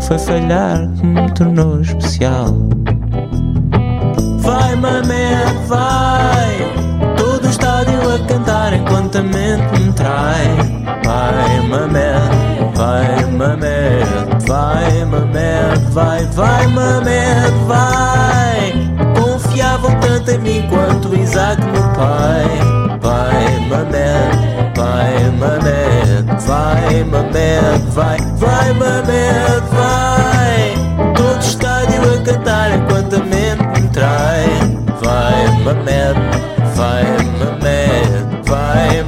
[0.00, 2.77] Foi falhar que me tornou especial.
[4.48, 6.56] Vai, mamede, vai.
[7.18, 10.46] Todo o estádio a cantar enquanto a mente me trai.
[11.04, 18.72] Vai, mamede, vai, mamede Vai, mamede, vai, vai, mamede, vai.
[19.20, 22.48] Confiavam tanto em mim quanto Isaac, meu pai.
[23.02, 30.74] Vai, mamede, vai, mamede Vai, mamede, vai, vai, mamede, vai.
[31.14, 33.27] Todo o estádio a cantar enquanto a
[35.58, 36.14] Find my man,
[36.76, 39.07] find my man, find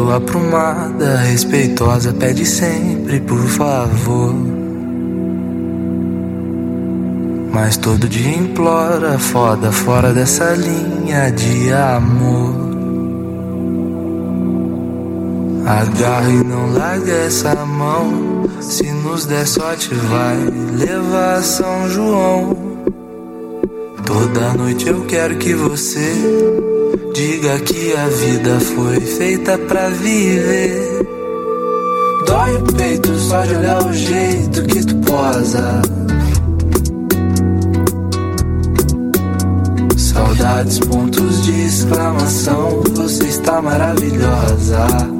[0.00, 4.34] Foto aprumada, respeitosa, pede sempre por favor.
[7.52, 12.54] Mas todo dia implora, foda fora dessa linha de amor.
[15.66, 18.48] Agarra e não larga essa mão.
[18.58, 20.36] Se nos der sorte, vai
[20.78, 22.56] levar São João.
[24.06, 26.69] Toda noite eu quero que você
[27.12, 31.06] diga que a vida foi feita pra viver.
[32.26, 35.82] Dói o peito só de olhar o jeito que tu posa.
[39.96, 42.82] Saudades, pontos de exclamação.
[42.94, 45.19] Você está maravilhosa.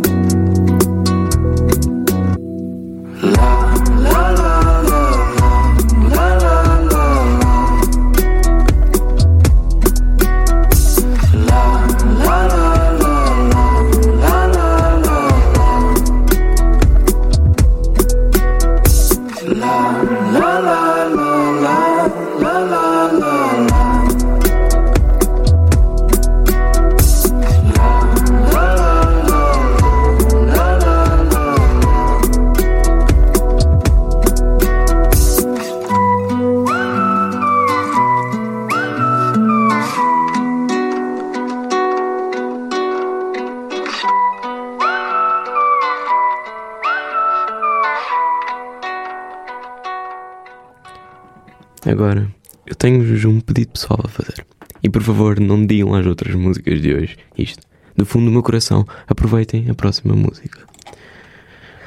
[55.15, 57.63] Favor, não digam às outras músicas de hoje isto.
[57.97, 60.61] Do fundo do meu coração, aproveitem a próxima música.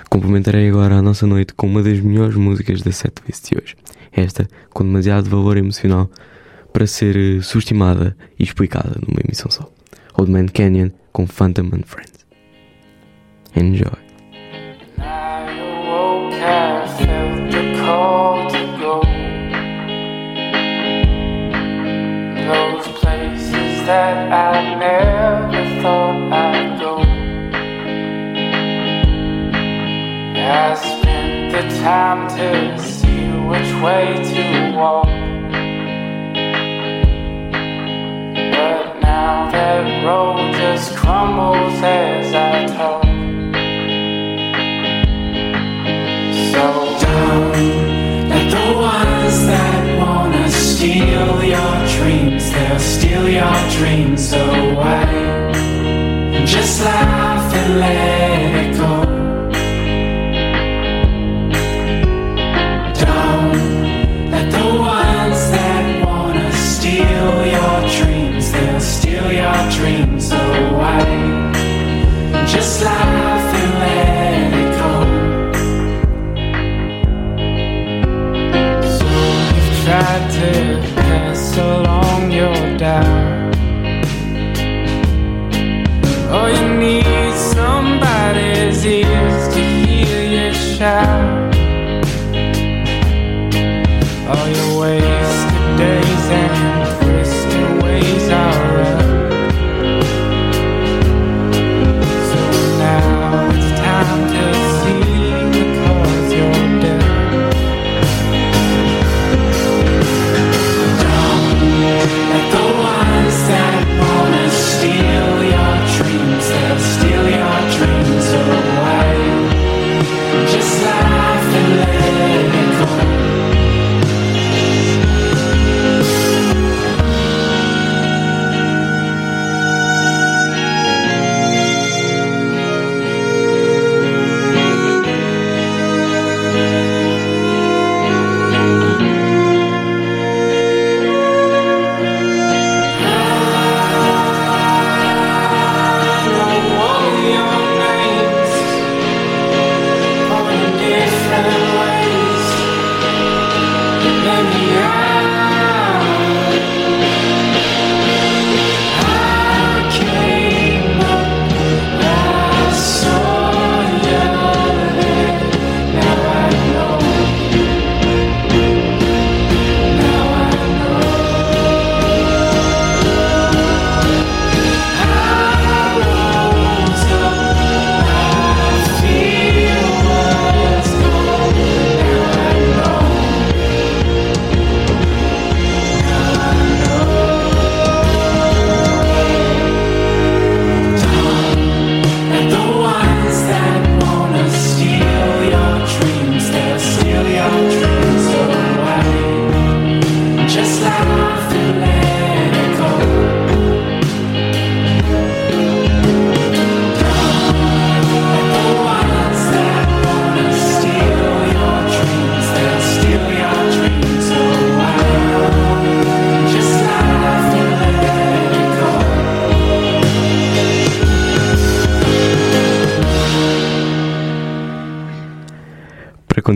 [0.10, 3.76] Complementarei agora a nossa noite com uma das melhores músicas da setlist de hoje.
[4.12, 6.10] Esta com demasiado valor emocional
[6.72, 9.68] para ser eh, subestimada e explicada numa emissão só.
[10.18, 12.26] Old Man Canyon com Phantom and Friends.
[13.56, 14.04] Enjoy.
[23.86, 26.94] That I never thought I'd go.
[30.40, 34.44] I spent the time to see which way to
[34.78, 35.08] walk.
[38.54, 43.04] But now that road just crumbles as I talk.
[46.52, 46.66] So
[48.54, 52.23] the ones that wanna steal your dreams,
[52.54, 55.42] they'll steal your dreams away.
[56.46, 58.94] Just laugh and let it go.
[63.06, 71.10] Don't let the ones that wanna steal your dreams, they'll steal your dreams away.
[72.54, 74.94] Just laugh and let it go.
[78.98, 79.06] So
[79.56, 80.50] you've tried to
[80.96, 82.03] pass along
[90.94, 91.33] now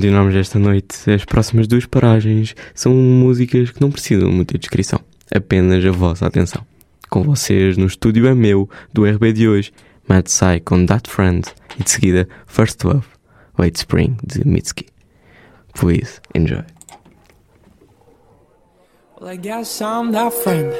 [0.07, 5.01] continuarmos esta noite, as próximas duas paragens são músicas que não precisam muita descrição,
[5.35, 6.65] apenas a vossa atenção.
[7.09, 9.73] Com vocês no estúdio é meu, do RB de hoje,
[10.07, 11.45] Mad Psy com That Friend
[11.77, 13.05] e de seguida First Love,
[13.59, 14.85] Late Spring de Mitski.
[15.73, 16.63] Please enjoy.
[19.19, 20.71] Well, I guess I'm that friend,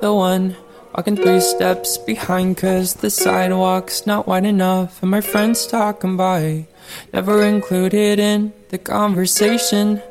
[0.00, 0.54] the one
[0.94, 6.67] walking three steps behind, cause the sidewalk's not wide enough, and my friends talking by,
[7.12, 10.02] never included in the conversation.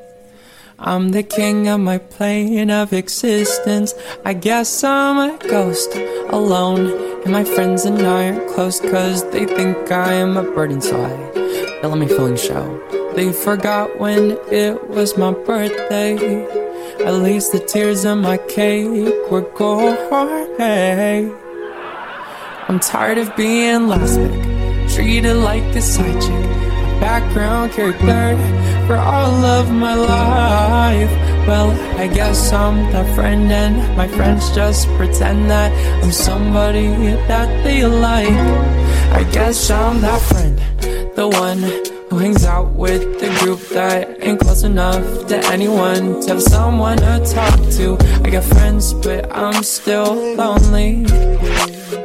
[0.79, 3.93] I'm the king of my plane of existence.
[4.23, 5.95] I guess I'm a ghost
[6.29, 6.91] alone,
[7.23, 11.03] and my friends and I are close, cause they think I am a burden, so
[11.03, 11.27] I
[11.81, 12.65] they let me feeling show.
[13.15, 16.15] They forgot when it was my birthday.
[17.05, 18.87] At least the tears on my cake
[19.29, 19.45] were.
[20.57, 21.31] Hey.
[22.67, 26.66] I'm tired of being last pick, treated like a side chick,
[26.99, 28.37] background character
[28.87, 31.11] for all of my life.
[31.47, 35.71] Well, I guess I'm that friend, and my friends just pretend that
[36.03, 36.87] I'm somebody
[37.27, 38.27] that they like.
[39.19, 40.57] I guess I'm that friend,
[41.15, 41.61] the one
[42.09, 46.97] who hangs out with the group that ain't close enough to anyone to have someone
[46.97, 47.97] to talk to.
[48.23, 51.05] I got friends, but I'm still lonely.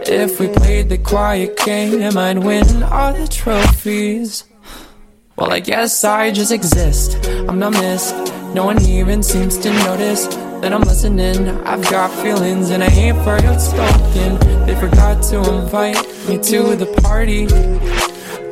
[0.05, 4.45] If we played the quiet game, I'd win all the trophies.
[5.43, 7.27] Well, I guess I just exist.
[7.27, 8.15] I'm not missed.
[8.55, 10.29] No one even seems to notice
[10.63, 11.49] that I'm listening.
[11.67, 14.39] I've got feelings and I ain't for outspoken.
[14.67, 15.97] They forgot to invite
[16.29, 17.47] me to the party.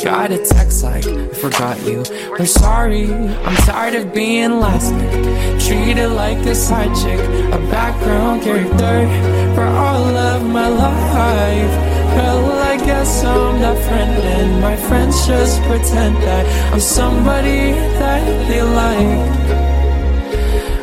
[0.04, 2.02] Got a text like, I forgot you.
[2.36, 5.60] They're sorry, I'm tired of being last pick.
[5.60, 7.20] Treated like a side chick,
[7.54, 11.89] a background character for all of my life.
[12.16, 18.24] Well, I guess I'm that friend, and my friends just pretend that I'm somebody that
[18.48, 19.60] they like.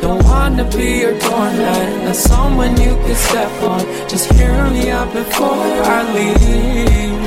[0.00, 3.80] Don't wanna be your doormat, not someone you could step on.
[4.08, 7.18] Just hear me out before I leave.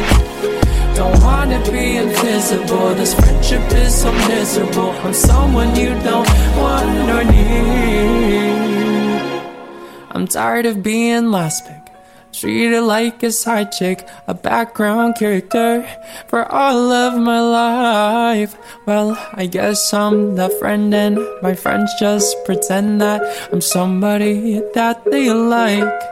[0.95, 2.95] Don't wanna be invisible.
[2.95, 4.91] This friendship is so miserable.
[5.05, 8.51] I'm someone you don't want or need.
[10.11, 11.80] I'm tired of being last pick.
[12.33, 15.87] Treated like a side chick, a background character
[16.27, 18.55] for all of my life.
[18.87, 23.21] Well, I guess I'm the friend, and my friends just pretend that
[23.51, 26.10] I'm somebody that they like.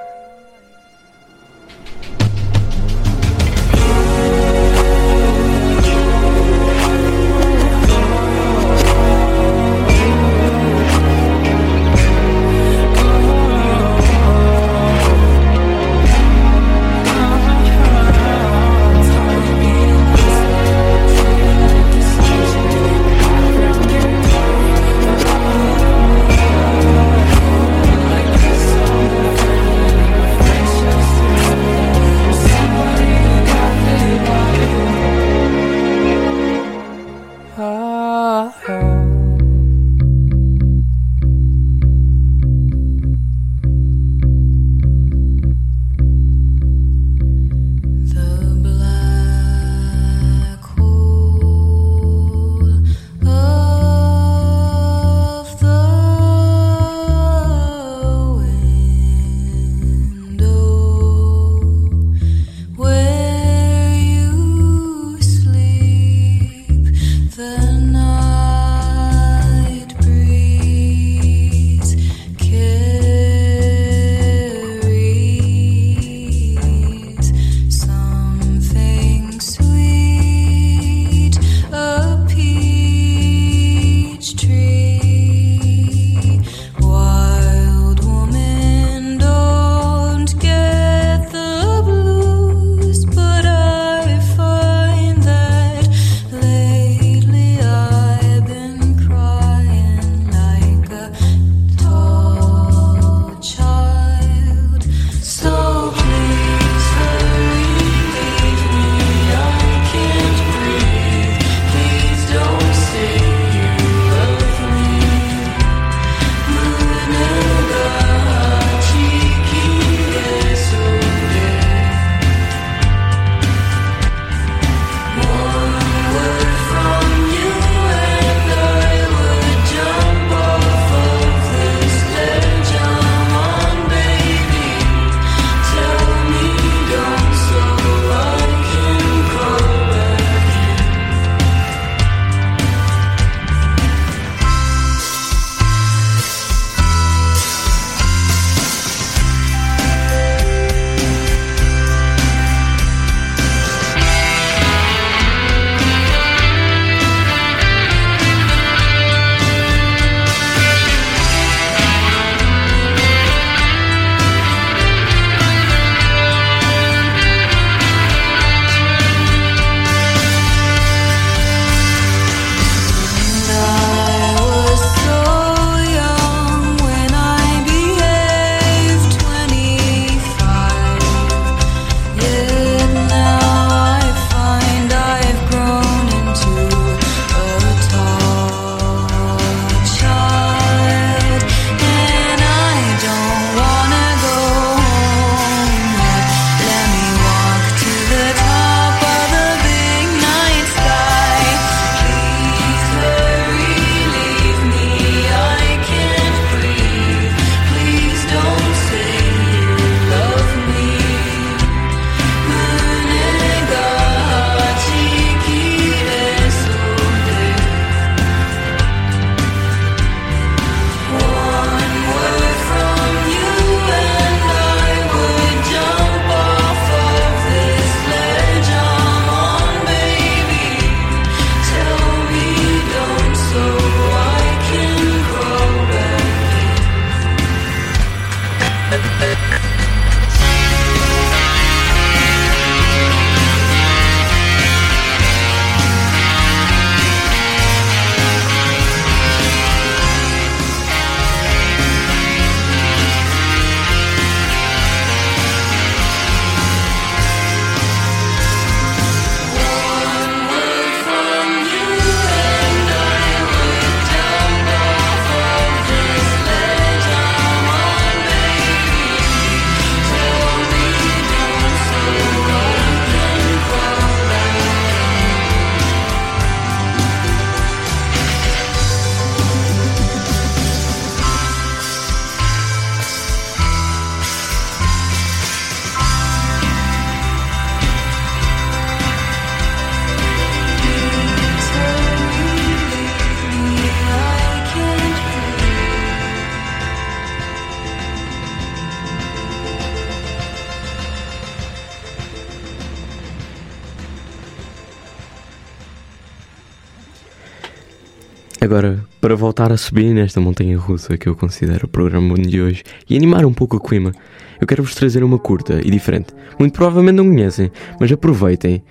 [309.69, 313.45] Voltar a subir nesta montanha russa que eu considero o programa de hoje e animar
[313.45, 314.11] um pouco o clima,
[314.59, 316.33] eu quero vos trazer uma curta e diferente.
[316.57, 318.83] Muito provavelmente não conhecem, mas aproveitem.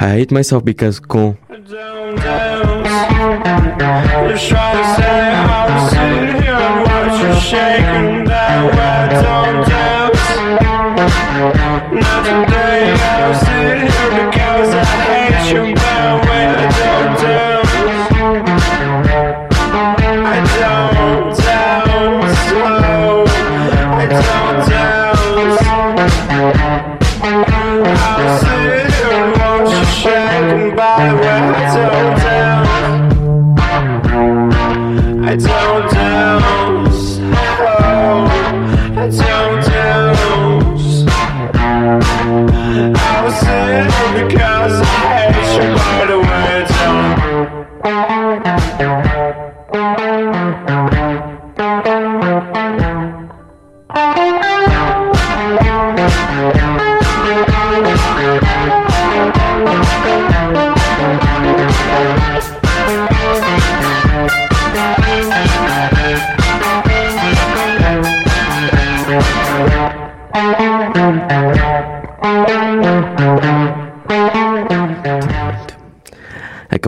[0.00, 1.36] I Hate Myself Because com.
[11.92, 12.96] Not today,
[13.46, 15.81] here because I hate you,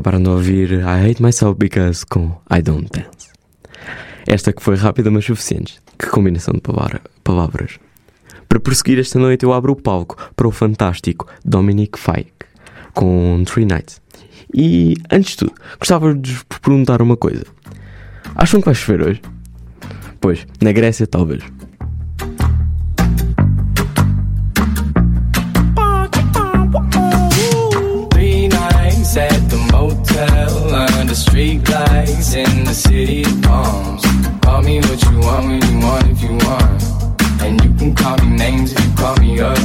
[0.05, 3.31] Acabaram de ouvir I Hate Myself Because com I Don't Dance.
[4.27, 5.81] Esta que foi rápida mas suficiente.
[5.99, 7.79] Que combinação de palavra- palavras.
[8.47, 12.35] Para prosseguir esta noite eu abro o palco para o fantástico Dominic Fike
[12.93, 14.03] com Three Nights.
[14.55, 17.47] E antes de tudo, gostava de vos perguntar uma coisa.
[18.35, 19.23] Acham que vai chover hoje?
[20.21, 21.43] Pois, na Grécia talvez.
[31.35, 34.05] Street lights in the city of palms.
[34.41, 36.81] Call me what you want when you want if you want.
[37.43, 39.59] And you can call me names if you call me up.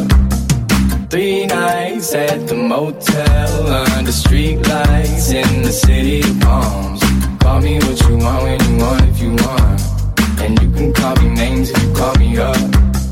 [1.12, 7.04] Three nights at the motel under street lights in the city of palms.
[7.40, 9.80] Call me what you want when you want if you want.
[10.42, 12.58] And you can call me names if you call me up.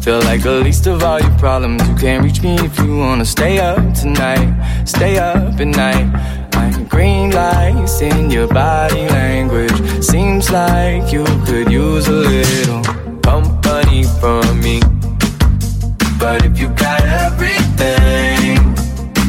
[0.04, 1.88] Feel like the least of all your problems.
[1.88, 4.50] You can't reach me if you wanna stay up tonight.
[4.86, 6.47] Stay up at night.
[6.68, 10.04] Like green lights in your body language.
[10.04, 12.84] Seems like you could use a little
[13.22, 14.82] company from me.
[16.20, 18.58] But if you got everything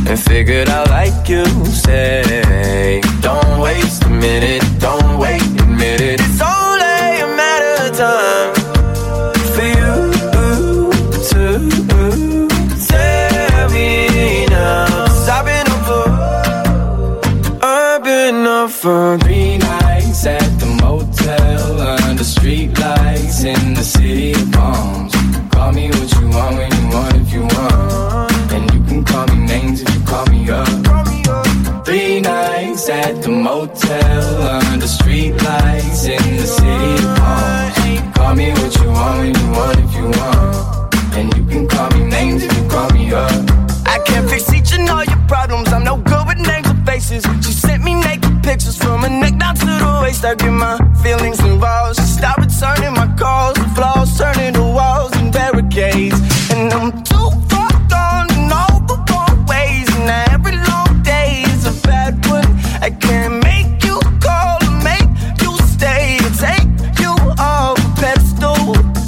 [0.08, 6.20] and figured out like you say, don't waste a minute, don't wait a minute.
[6.20, 6.57] It's only
[18.88, 25.12] for three nights at the motel under street lights in the city of palms.
[25.52, 29.26] Call me what you want when you want if you want, and you can call
[29.26, 31.84] me names if you call me up.
[31.84, 34.42] Three nights at the motel
[34.72, 37.76] under street lights in the city of palms.
[38.16, 41.14] Call me what you want when you want if you want.
[41.18, 43.38] And you can call me names if you call me up.
[43.94, 45.68] I can't fix each and all your problems.
[45.74, 47.22] I'm no good with names or faces.
[47.44, 50.24] She sent me naked pictures from her neck down to the waist.
[50.24, 52.00] I get my feelings involved.
[52.00, 53.56] She stopped returning my calls.
[53.58, 56.18] The flaws turning to walls and barricades.
[56.54, 59.86] And I'm too far gone in all the wrong ways.
[59.96, 62.48] And now every long day is a bad one.
[62.80, 65.10] I can't make you call or make
[65.44, 66.68] you stay or take
[67.02, 68.56] you off a pedestal.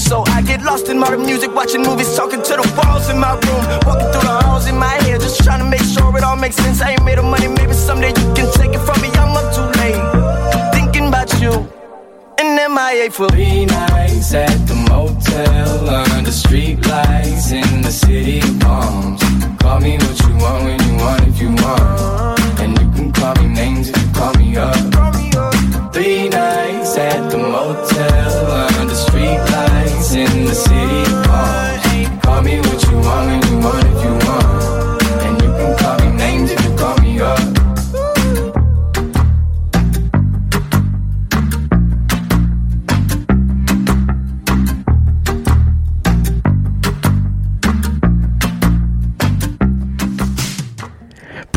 [0.08, 3.32] So I get lost in modern music, watching movies, talking to the walls in my
[3.44, 6.36] room, walking through the halls in my head, just trying to make sure it all
[6.36, 6.82] makes sense.
[6.82, 8.69] I ain't made of money, maybe someday you can take
[11.40, 11.52] you.
[12.38, 18.60] And MIA for three nights at the motel under street lights in the city of
[18.60, 19.22] palms.
[19.60, 23.34] Call me what you want when you want if you want, and you can call
[23.36, 25.92] me names if you call me up.
[25.92, 27.38] Three nights at the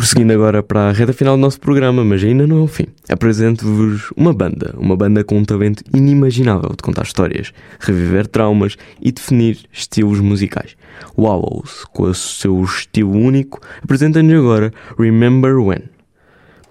[0.04, 2.84] Prosseguindo agora para a reta final do nosso programa, mas ainda não é o fim.
[3.08, 9.10] Apresento-vos uma banda, uma banda com um talento inimaginável de contar histórias, reviver traumas e
[9.10, 10.76] definir estilos musicais.
[11.16, 15.84] Wallows, com o seu estilo único, apresenta-nos agora Remember When.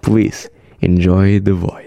[0.00, 0.48] Please,
[0.80, 1.83] enjoy the void.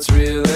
[0.00, 0.49] What's real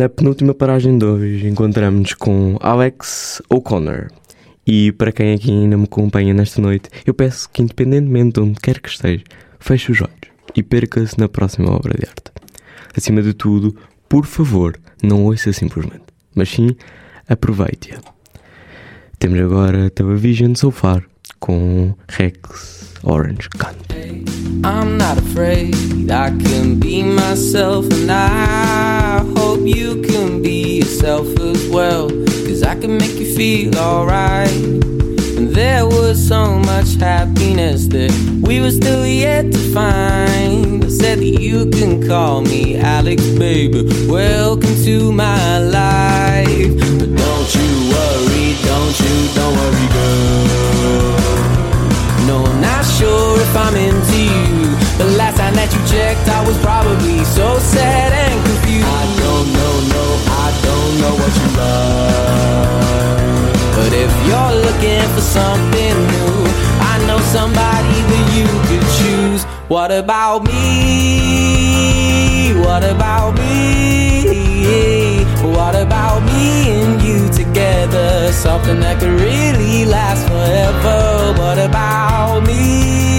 [0.00, 4.06] Na penúltima paragem de hoje encontramos-nos com Alex O'Connor.
[4.66, 8.58] E para quem aqui ainda me acompanha nesta noite, eu peço que, independentemente de onde
[8.60, 9.22] quer que esteja,
[9.58, 12.32] feche os olhos e perca-se na próxima obra de arte.
[12.96, 13.76] Acima de tudo,
[14.08, 16.04] por favor, não ouça simplesmente,
[16.34, 16.74] mas sim
[17.28, 18.00] aproveite-a.
[19.18, 21.04] Temos agora Television So Far
[21.38, 23.76] com Rex Orange Gun.
[24.64, 25.74] I'm not afraid,
[26.10, 32.08] I can be myself, and I hope you can be yourself as well.
[32.08, 34.50] Cause I can make you feel alright.
[35.36, 38.12] And there was so much happiness that
[38.42, 40.84] we were still yet to find.
[40.84, 43.82] I said that you can call me Alex, baby.
[44.08, 46.72] Welcome to my life.
[46.98, 50.60] But don't you worry, don't you, don't worry, girl.
[52.28, 54.76] No, I'm not sure if I'm into you.
[54.98, 58.19] But last time that you checked, I was probably so sad
[61.56, 63.20] love.
[63.76, 66.34] But if you're looking for something new,
[66.92, 69.42] I know somebody that you could choose.
[69.68, 71.80] What about me?
[72.64, 75.24] What about me?
[75.42, 78.32] What about me and you together?
[78.32, 81.32] Something that could really last forever.
[81.40, 83.09] What about me?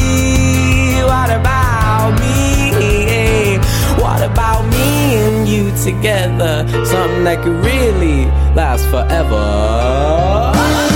[5.52, 6.66] You together?
[6.86, 8.26] Something that could really
[8.56, 10.91] last forever.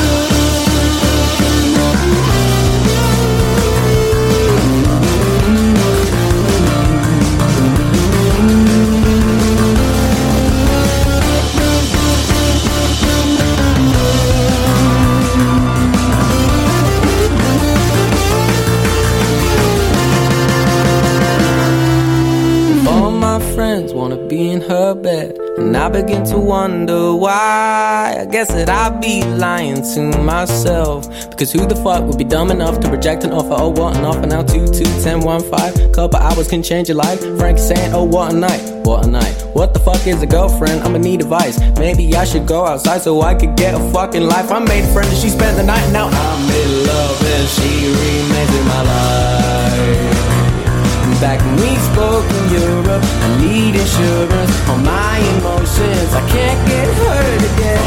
[24.27, 28.17] Be in her bed, and I begin to wonder why.
[28.19, 31.07] I guess that I'd be lying to myself.
[31.29, 33.55] Because who the fuck would be dumb enough to reject an offer?
[33.57, 34.43] Oh, what an offer now?
[34.43, 35.91] 2 2 10 1 5.
[35.93, 37.19] Couple hours can change your life.
[37.37, 38.61] Frank saying, Oh, what a night.
[38.85, 39.33] What a night.
[39.53, 40.81] What the fuck is a girlfriend?
[40.83, 41.59] I'ma need advice.
[41.77, 44.51] Maybe I should go outside so I could get a fucking life.
[44.51, 47.87] I made a friend and she spent the night, now I'm in love and she
[47.87, 49.54] remains in my life.
[51.25, 56.13] Back when we spoke in Europe, I need insurance on my emotions.
[56.13, 57.81] I can't get hurt again.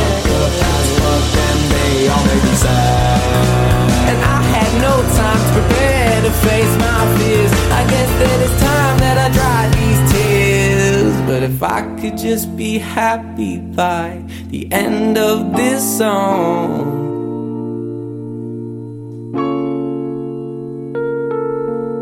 [0.58, 2.08] That's what then they
[2.56, 4.08] sad.
[4.10, 7.52] And I had no time to prepare to face my fears.
[7.70, 11.14] I guess that it's time that I dry these tears.
[11.28, 17.07] But if I could just be happy by the end of this song.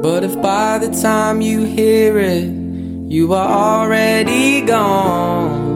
[0.06, 5.74] If by the time you hear it, you are already gone?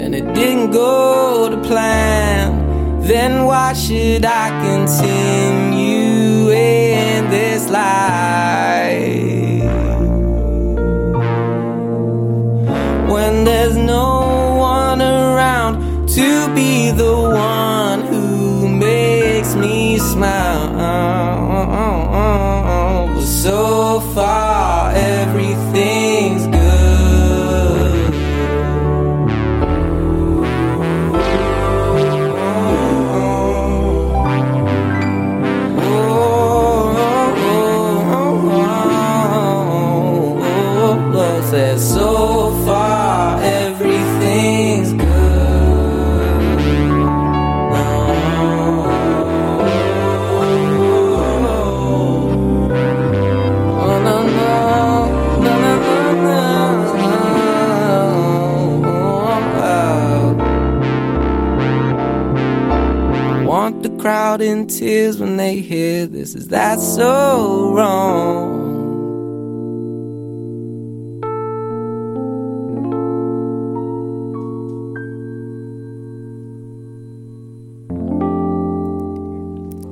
[0.00, 8.98] And it didn't go to plan, then why should I continue in this life?
[13.10, 20.47] When there's no one around to be the one who makes me smile.
[23.42, 24.47] So far,
[63.98, 66.34] crowd in tears when they hear this.
[66.34, 68.68] Is that so wrong?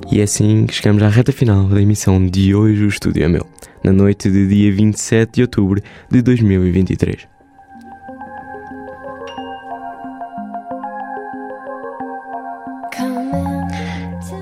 [0.09, 3.45] E é assim chegamos à reta final da emissão de hoje O Estúdio é Meu,
[3.83, 5.79] na noite de dia 27 de outubro
[6.09, 7.36] de 2023.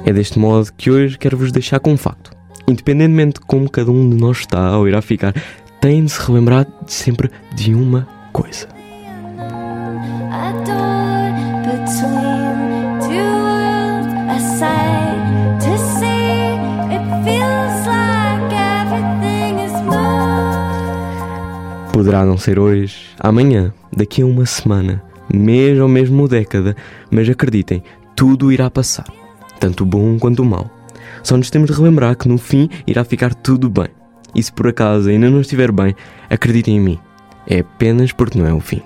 [0.06, 2.30] É deste modo que hoje quero vos deixar com um facto.
[2.68, 5.34] Independentemente de como cada um de nós está ou irá ficar,
[5.82, 8.68] tem de se relembrar sempre de uma coisa.
[21.92, 25.02] Poderá não ser hoje, amanhã, daqui a uma semana,
[25.34, 26.76] mês ou mesmo década,
[27.10, 27.82] mas acreditem,
[28.16, 29.06] tudo irá passar,
[29.60, 30.70] tanto o bom quanto o mau.
[31.24, 33.88] Só nos temos de relembrar que no fim irá ficar tudo bem.
[34.34, 35.96] E se por acaso ainda não estiver bem,
[36.30, 37.00] acreditem em mim,
[37.48, 38.82] é apenas porque não é o fim.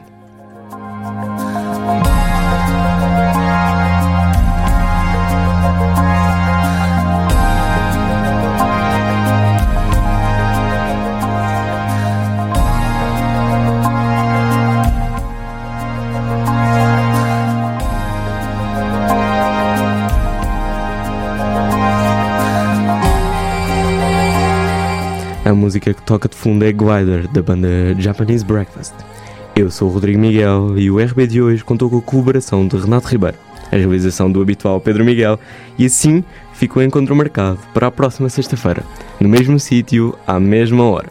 [25.80, 28.94] Música que toca de fundo é Glider, da banda Japanese Breakfast.
[29.56, 32.76] Eu sou o Rodrigo Miguel e o RB de hoje contou com a colaboração de
[32.76, 33.38] Renato Ribeiro,
[33.72, 35.40] a realização do habitual Pedro Miguel,
[35.78, 36.22] e assim
[36.54, 38.84] ficou o encontro marcado para a próxima sexta-feira,
[39.22, 41.08] no mesmo sítio, à mesma hora.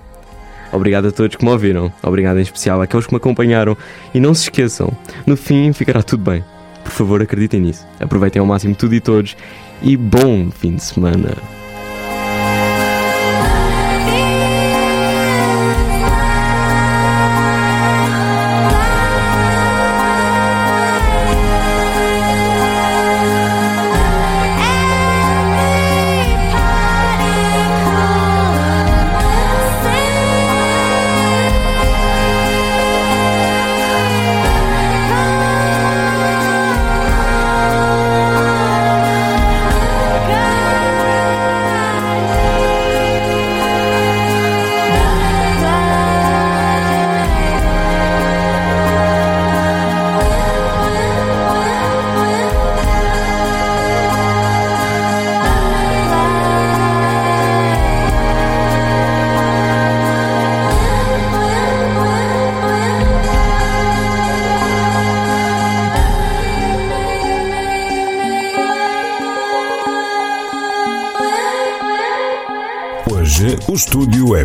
[0.71, 3.75] Obrigado a todos que me ouviram, obrigado em especial àqueles que me acompanharam
[4.13, 4.93] e não se esqueçam,
[5.27, 6.45] no fim ficará tudo bem.
[6.85, 9.35] Por favor, acreditem nisso, aproveitem ao máximo tudo e todos
[9.81, 11.58] e bom fim de semana.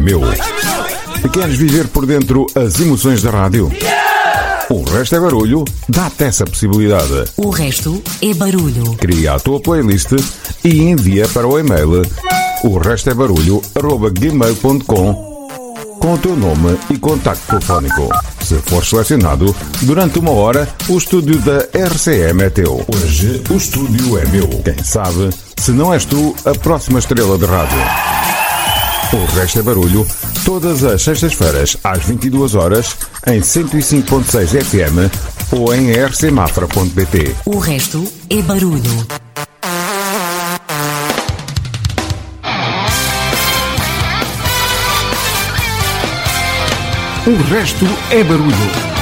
[0.03, 0.21] Meu.
[1.31, 3.71] Queres viver por dentro as emoções da rádio?
[4.69, 7.25] O resto é barulho, dá-te essa possibilidade.
[7.37, 8.95] O resto é barulho.
[8.97, 10.11] Cria a tua playlist
[10.63, 12.03] e envia para o e-mail
[12.63, 13.61] o resto é barulho
[14.13, 15.33] gmail.com
[15.99, 18.09] com o teu nome e contacto telefónico.
[18.41, 22.85] Se for selecionado, durante uma hora, o estúdio da RCM é teu.
[22.87, 24.47] Hoje o estúdio é meu.
[24.47, 28.02] Quem sabe, se não és tu, a próxima estrela de rádio.
[29.13, 30.07] O resto é barulho,
[30.43, 37.35] todas as sextas-feiras às 22 horas em 105.6 FM ou em rcmafra.bt.
[37.45, 39.05] O resto é barulho.
[47.27, 48.92] O resto é barulho.